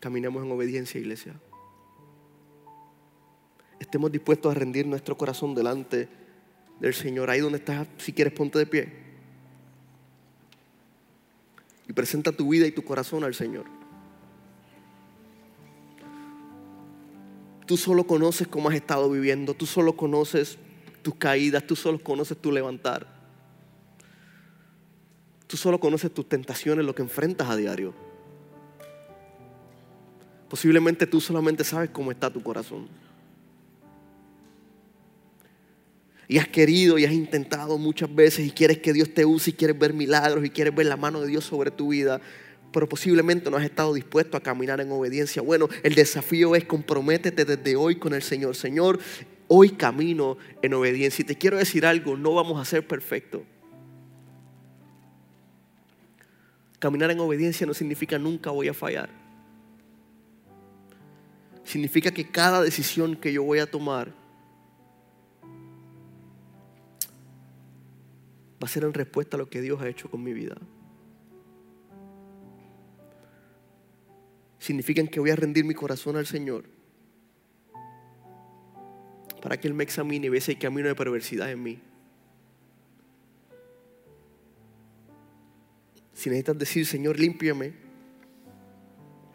Caminemos 0.00 0.44
en 0.44 0.52
obediencia, 0.52 1.00
iglesia. 1.00 1.34
Estemos 3.78 4.10
dispuestos 4.10 4.54
a 4.54 4.58
rendir 4.58 4.86
nuestro 4.86 5.16
corazón 5.16 5.54
delante 5.54 6.08
del 6.80 6.94
Señor. 6.94 7.30
Ahí 7.30 7.40
donde 7.40 7.58
estás, 7.58 7.86
si 7.98 8.12
quieres, 8.12 8.32
ponte 8.32 8.58
de 8.58 8.66
pie. 8.66 8.92
Y 11.88 11.92
presenta 11.92 12.32
tu 12.32 12.48
vida 12.48 12.66
y 12.66 12.72
tu 12.72 12.82
corazón 12.82 13.24
al 13.24 13.34
Señor. 13.34 13.75
Tú 17.66 17.76
solo 17.76 18.06
conoces 18.06 18.46
cómo 18.46 18.68
has 18.68 18.76
estado 18.76 19.10
viviendo, 19.10 19.52
tú 19.52 19.66
solo 19.66 19.96
conoces 19.96 20.56
tus 21.02 21.16
caídas, 21.16 21.66
tú 21.66 21.74
solo 21.74 21.98
conoces 21.98 22.38
tu 22.38 22.52
levantar. 22.52 23.06
Tú 25.46 25.56
solo 25.56 25.78
conoces 25.78 26.12
tus 26.12 26.28
tentaciones, 26.28 26.84
lo 26.84 26.94
que 26.94 27.02
enfrentas 27.02 27.48
a 27.48 27.56
diario. 27.56 27.92
Posiblemente 30.48 31.06
tú 31.06 31.20
solamente 31.20 31.64
sabes 31.64 31.90
cómo 31.90 32.12
está 32.12 32.32
tu 32.32 32.42
corazón. 32.42 32.88
Y 36.28 36.38
has 36.38 36.48
querido 36.48 36.98
y 36.98 37.04
has 37.04 37.12
intentado 37.12 37.78
muchas 37.78 38.12
veces 38.12 38.46
y 38.46 38.50
quieres 38.50 38.78
que 38.78 38.92
Dios 38.92 39.12
te 39.14 39.24
use 39.24 39.50
y 39.50 39.52
quieres 39.52 39.78
ver 39.78 39.92
milagros 39.92 40.44
y 40.44 40.50
quieres 40.50 40.74
ver 40.74 40.86
la 40.86 40.96
mano 40.96 41.20
de 41.20 41.28
Dios 41.28 41.44
sobre 41.44 41.70
tu 41.70 41.88
vida 41.88 42.20
pero 42.76 42.86
posiblemente 42.86 43.50
no 43.50 43.56
has 43.56 43.64
estado 43.64 43.94
dispuesto 43.94 44.36
a 44.36 44.40
caminar 44.40 44.82
en 44.82 44.92
obediencia. 44.92 45.40
Bueno, 45.40 45.66
el 45.82 45.94
desafío 45.94 46.54
es 46.54 46.66
comprométete 46.66 47.46
desde 47.46 47.74
hoy 47.74 47.96
con 47.96 48.12
el 48.12 48.20
Señor. 48.20 48.54
Señor, 48.54 48.98
hoy 49.48 49.70
camino 49.70 50.36
en 50.60 50.74
obediencia. 50.74 51.22
Y 51.22 51.24
te 51.24 51.36
quiero 51.36 51.56
decir 51.56 51.86
algo, 51.86 52.18
no 52.18 52.34
vamos 52.34 52.60
a 52.60 52.66
ser 52.66 52.86
perfectos. 52.86 53.40
Caminar 56.78 57.10
en 57.10 57.18
obediencia 57.18 57.66
no 57.66 57.72
significa 57.72 58.18
nunca 58.18 58.50
voy 58.50 58.68
a 58.68 58.74
fallar. 58.74 59.08
Significa 61.64 62.10
que 62.10 62.30
cada 62.30 62.60
decisión 62.60 63.16
que 63.16 63.32
yo 63.32 63.42
voy 63.42 63.60
a 63.60 63.70
tomar 63.70 64.12
va 68.62 68.66
a 68.66 68.68
ser 68.68 68.84
en 68.84 68.92
respuesta 68.92 69.38
a 69.38 69.38
lo 69.38 69.48
que 69.48 69.62
Dios 69.62 69.80
ha 69.80 69.88
hecho 69.88 70.10
con 70.10 70.22
mi 70.22 70.34
vida. 70.34 70.56
Significan 74.66 75.06
que 75.06 75.20
voy 75.20 75.30
a 75.30 75.36
rendir 75.36 75.64
mi 75.64 75.74
corazón 75.74 76.16
al 76.16 76.26
Señor 76.26 76.64
para 79.40 79.60
que 79.60 79.68
Él 79.68 79.74
me 79.74 79.84
examine 79.84 80.26
y 80.26 80.28
vea 80.28 80.40
si 80.40 80.50
hay 80.50 80.56
camino 80.56 80.88
de 80.88 80.96
perversidad 80.96 81.52
en 81.52 81.62
mí. 81.62 81.78
Si 86.12 86.28
necesitas 86.28 86.58
decir, 86.58 86.84
Señor, 86.84 87.20
límpiame, 87.20 87.74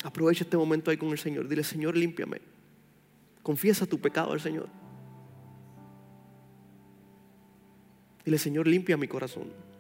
aprovecha 0.04 0.44
este 0.44 0.58
momento 0.58 0.92
ahí 0.92 0.98
con 0.98 1.12
el 1.12 1.18
Señor. 1.18 1.48
Dile, 1.48 1.64
Señor, 1.64 1.96
límpiame. 1.96 2.42
Confiesa 3.42 3.86
tu 3.86 4.02
pecado 4.02 4.34
al 4.34 4.42
Señor. 4.42 4.68
Dile, 8.26 8.38
Señor, 8.38 8.68
limpia 8.68 8.98
mi 8.98 9.08
corazón. 9.08 9.71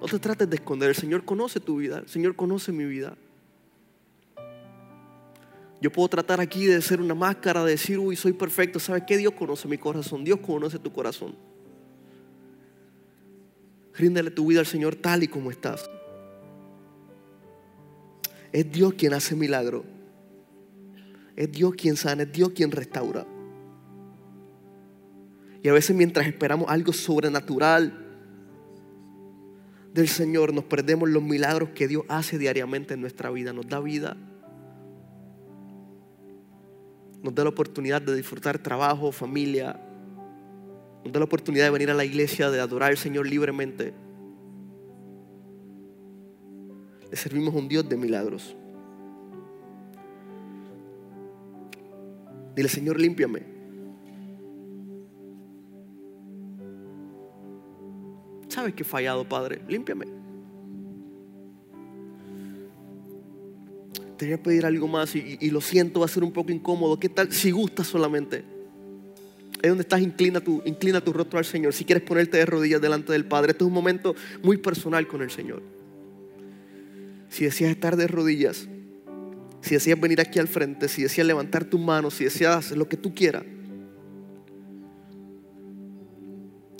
No 0.00 0.06
te 0.06 0.18
trates 0.18 0.48
de 0.48 0.56
esconder. 0.56 0.90
El 0.90 0.94
Señor 0.94 1.24
conoce 1.24 1.60
tu 1.60 1.76
vida. 1.76 1.98
El 1.98 2.08
Señor 2.08 2.36
conoce 2.36 2.72
mi 2.72 2.84
vida. 2.84 3.16
Yo 5.80 5.92
puedo 5.92 6.08
tratar 6.08 6.40
aquí 6.40 6.66
de 6.66 6.80
ser 6.82 7.00
una 7.00 7.14
máscara, 7.14 7.64
de 7.64 7.72
decir, 7.72 7.98
uy, 7.98 8.16
soy 8.16 8.32
perfecto. 8.32 8.78
¿Sabes 8.80 9.04
qué? 9.06 9.16
Dios 9.16 9.32
conoce 9.34 9.68
mi 9.68 9.78
corazón. 9.78 10.24
Dios 10.24 10.40
conoce 10.40 10.78
tu 10.78 10.92
corazón. 10.92 11.36
Ríndele 13.94 14.30
tu 14.30 14.46
vida 14.46 14.60
al 14.60 14.66
Señor 14.66 14.94
tal 14.96 15.22
y 15.22 15.28
como 15.28 15.50
estás. 15.50 15.88
Es 18.52 18.70
Dios 18.70 18.94
quien 18.94 19.14
hace 19.14 19.34
milagro. 19.34 19.84
Es 21.36 21.50
Dios 21.52 21.74
quien 21.74 21.96
sana, 21.96 22.22
es 22.22 22.32
Dios 22.32 22.50
quien 22.50 22.70
restaura. 22.70 23.26
Y 25.62 25.68
a 25.68 25.72
veces 25.72 25.94
mientras 25.94 26.26
esperamos 26.26 26.68
algo 26.68 26.92
sobrenatural 26.92 28.07
del 29.98 30.08
Señor, 30.08 30.54
nos 30.54 30.62
perdemos 30.62 31.08
los 31.08 31.22
milagros 31.24 31.70
que 31.70 31.88
Dios 31.88 32.04
hace 32.08 32.38
diariamente 32.38 32.94
en 32.94 33.00
nuestra 33.00 33.30
vida. 33.30 33.52
Nos 33.52 33.66
da 33.66 33.80
vida. 33.80 34.16
Nos 37.20 37.34
da 37.34 37.42
la 37.42 37.50
oportunidad 37.50 38.00
de 38.00 38.14
disfrutar 38.14 38.58
trabajo, 38.58 39.10
familia. 39.10 39.78
Nos 41.04 41.12
da 41.12 41.18
la 41.18 41.24
oportunidad 41.24 41.64
de 41.64 41.70
venir 41.70 41.90
a 41.90 41.94
la 41.94 42.04
iglesia, 42.04 42.48
de 42.48 42.60
adorar 42.60 42.90
al 42.90 42.96
Señor 42.96 43.26
libremente. 43.26 43.92
Le 47.10 47.16
servimos 47.16 47.52
a 47.52 47.58
un 47.58 47.68
Dios 47.68 47.88
de 47.88 47.96
milagros. 47.96 48.56
Dile, 52.54 52.68
Señor, 52.68 53.00
límpiame. 53.00 53.57
Sabes 58.58 58.74
que 58.74 58.82
he 58.82 58.84
fallado, 58.84 59.22
Padre. 59.22 59.60
Límpiame. 59.68 60.04
Te 64.16 64.24
voy 64.26 64.34
a 64.34 64.42
pedir 64.42 64.66
algo 64.66 64.88
más 64.88 65.14
y, 65.14 65.48
lo 65.50 65.60
siento, 65.60 66.00
va 66.00 66.06
a 66.06 66.08
ser 66.08 66.24
un 66.24 66.32
poco 66.32 66.50
incómodo. 66.50 66.98
¿Qué 66.98 67.08
tal 67.08 67.30
si 67.30 67.52
gustas 67.52 67.86
solamente? 67.86 68.42
Es 69.62 69.68
donde 69.68 69.82
estás, 69.82 70.00
inclina 70.00 70.40
tu, 70.40 70.60
inclina 70.64 71.00
tu 71.00 71.12
rostro 71.12 71.38
al 71.38 71.44
Señor. 71.44 71.72
Si 71.72 71.84
quieres 71.84 72.02
ponerte 72.02 72.36
de 72.38 72.46
rodillas 72.46 72.80
delante 72.80 73.12
del 73.12 73.26
Padre, 73.26 73.52
este 73.52 73.62
es 73.62 73.68
un 73.68 73.74
momento 73.74 74.16
muy 74.42 74.56
personal 74.56 75.06
con 75.06 75.22
el 75.22 75.30
Señor. 75.30 75.62
Si 77.28 77.44
deseas 77.44 77.70
estar 77.70 77.94
de 77.94 78.08
rodillas, 78.08 78.68
si 79.60 79.74
deseas 79.74 80.00
venir 80.00 80.20
aquí 80.20 80.40
al 80.40 80.48
frente, 80.48 80.88
si 80.88 81.04
deseas 81.04 81.28
levantar 81.28 81.64
tu 81.64 81.78
mano, 81.78 82.10
si 82.10 82.24
deseas 82.24 82.72
lo 82.72 82.88
que 82.88 82.96
tú 82.96 83.14
quieras. 83.14 83.44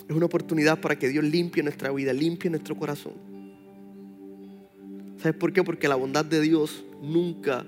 Es 0.09 0.17
una 0.17 0.27
oportunidad 0.27 0.81
para 0.81 0.99
que 0.99 1.09
Dios 1.09 1.23
limpie 1.23 1.63
nuestra 1.63 1.93
vida, 1.93 2.13
limpie 2.15 2.51
nuestro 2.51 2.75
corazón. 2.75 3.13
¿Sabes 5.19 5.37
por 5.37 5.53
qué? 5.53 5.63
Porque 5.63 5.87
la 5.87 5.97
bondad 5.97 6.25
de 6.25 6.41
Dios 6.41 6.85
nunca 7.03 7.67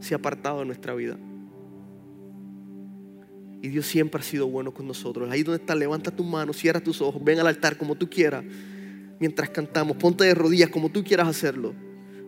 se 0.00 0.14
ha 0.14 0.16
apartado 0.16 0.60
de 0.60 0.64
nuestra 0.64 0.94
vida. 0.94 1.16
Y 3.62 3.68
Dios 3.68 3.86
siempre 3.86 4.20
ha 4.20 4.24
sido 4.24 4.48
bueno 4.48 4.72
con 4.72 4.86
nosotros. 4.88 5.30
Ahí 5.30 5.42
donde 5.42 5.60
estás, 5.60 5.76
levanta 5.76 6.10
tu 6.10 6.24
mano, 6.24 6.52
cierra 6.52 6.80
tus 6.80 7.00
ojos, 7.00 7.22
ven 7.22 7.38
al 7.38 7.46
altar 7.46 7.76
como 7.76 7.94
tú 7.94 8.10
quieras. 8.10 8.44
Mientras 9.20 9.48
cantamos, 9.50 9.96
ponte 9.96 10.24
de 10.24 10.34
rodillas 10.34 10.70
como 10.70 10.88
tú 10.90 11.04
quieras 11.04 11.28
hacerlo. 11.28 11.74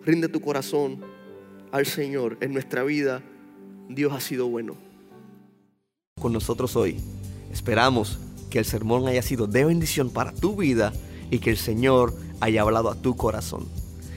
Rinde 0.04 0.28
tu 0.28 0.40
corazón 0.40 1.00
al 1.72 1.86
Señor 1.86 2.38
en 2.40 2.52
nuestra 2.52 2.84
vida. 2.84 3.22
Dios 3.88 4.12
ha 4.12 4.20
sido 4.20 4.48
bueno. 4.48 4.76
Con 6.20 6.32
nosotros 6.32 6.76
hoy. 6.76 6.96
Esperamos 7.52 8.18
que 8.50 8.58
el 8.58 8.64
sermón 8.64 9.06
haya 9.06 9.22
sido 9.22 9.46
de 9.46 9.64
bendición 9.64 10.10
para 10.10 10.32
tu 10.32 10.56
vida 10.56 10.92
y 11.30 11.38
que 11.38 11.50
el 11.50 11.56
Señor 11.56 12.14
haya 12.40 12.62
hablado 12.62 12.90
a 12.90 12.94
tu 12.94 13.16
corazón. 13.16 13.66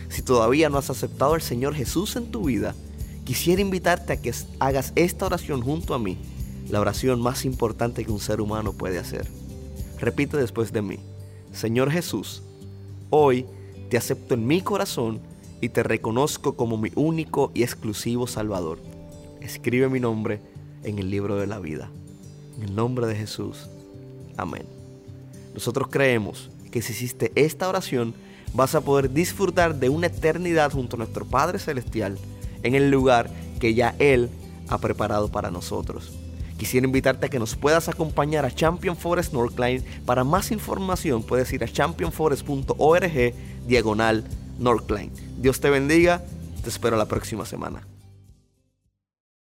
Si 0.10 0.22
todavía 0.22 0.70
no 0.70 0.78
has 0.78 0.90
aceptado 0.90 1.34
al 1.34 1.42
Señor 1.42 1.74
Jesús 1.74 2.16
en 2.16 2.32
tu 2.32 2.46
vida, 2.46 2.76
quisiera 3.24 3.62
invitarte 3.62 4.14
a 4.14 4.22
que 4.22 4.34
hagas 4.60 4.94
esta 4.96 5.26
oración 5.26 5.62
junto 5.62 5.94
a 5.94 6.00
mí, 6.00 6.18
la 6.70 6.82
oración 6.82 7.22
más 7.22 7.46
importante 7.46 8.04
que 8.06 8.12
un 8.12 8.20
ser 8.20 8.42
humano 8.42 8.74
puede 8.74 9.00
hacer. 9.00 9.28
Repite 10.00 10.38
después 10.38 10.72
de 10.72 10.82
mí, 10.82 11.00
Señor 11.54 11.92
Jesús, 11.92 12.44
hoy 13.10 13.46
te 13.90 13.98
acepto 13.98 14.34
en 14.34 14.48
mi 14.48 14.62
corazón 14.62 15.20
y 15.62 15.70
te 15.70 15.84
reconozco 15.84 16.54
como 16.54 16.78
mi 16.78 16.92
único 16.96 17.52
y 17.54 17.64
exclusivo 17.64 18.26
Salvador. 18.28 18.80
Escribe 19.42 19.90
mi 19.90 20.00
nombre 20.00 20.42
en 20.84 21.00
el 21.00 21.10
libro 21.10 21.36
de 21.36 21.48
la 21.48 21.60
vida. 21.60 21.92
En 22.58 22.64
el 22.64 22.76
nombre 22.76 23.08
de 23.08 23.16
Jesús. 23.16 23.70
Amén. 24.38 24.64
Nosotros 25.54 25.88
creemos 25.90 26.50
que 26.72 26.82
si 26.82 26.94
hiciste 26.94 27.32
esta 27.36 27.68
oración, 27.68 28.14
vas 28.54 28.76
a 28.76 28.82
poder 28.82 29.12
disfrutar 29.12 29.76
de 29.76 29.90
una 29.90 30.08
eternidad 30.08 30.72
junto 30.72 30.96
a 30.96 31.00
nuestro 31.00 31.26
Padre 31.26 31.60
Celestial 31.60 32.18
en 32.64 32.76
el 32.76 32.90
lugar 32.92 33.30
que 33.60 33.74
ya 33.74 33.96
Él 34.00 34.30
ha 34.70 34.78
preparado 34.78 35.30
para 35.30 35.52
nosotros. 35.52 36.12
Quisiera 36.58 36.86
invitarte 36.86 37.26
a 37.26 37.30
que 37.30 37.40
nos 37.40 37.56
puedas 37.56 37.90
acompañar 37.90 38.46
a 38.46 38.52
Champion 38.52 38.96
Forest 38.96 39.34
Northline. 39.34 39.84
Para 40.06 40.24
más 40.24 40.52
información 40.52 41.24
puedes 41.24 41.52
ir 41.54 41.64
a 41.64 41.68
championforest.org 41.68 43.34
diagonal 43.68 44.24
Northline. 44.60 45.12
Dios 45.40 45.60
te 45.60 45.72
bendiga, 45.72 46.24
te 46.62 46.70
espero 46.70 46.98
la 46.98 47.08
próxima 47.08 47.48
semana. 47.48 47.91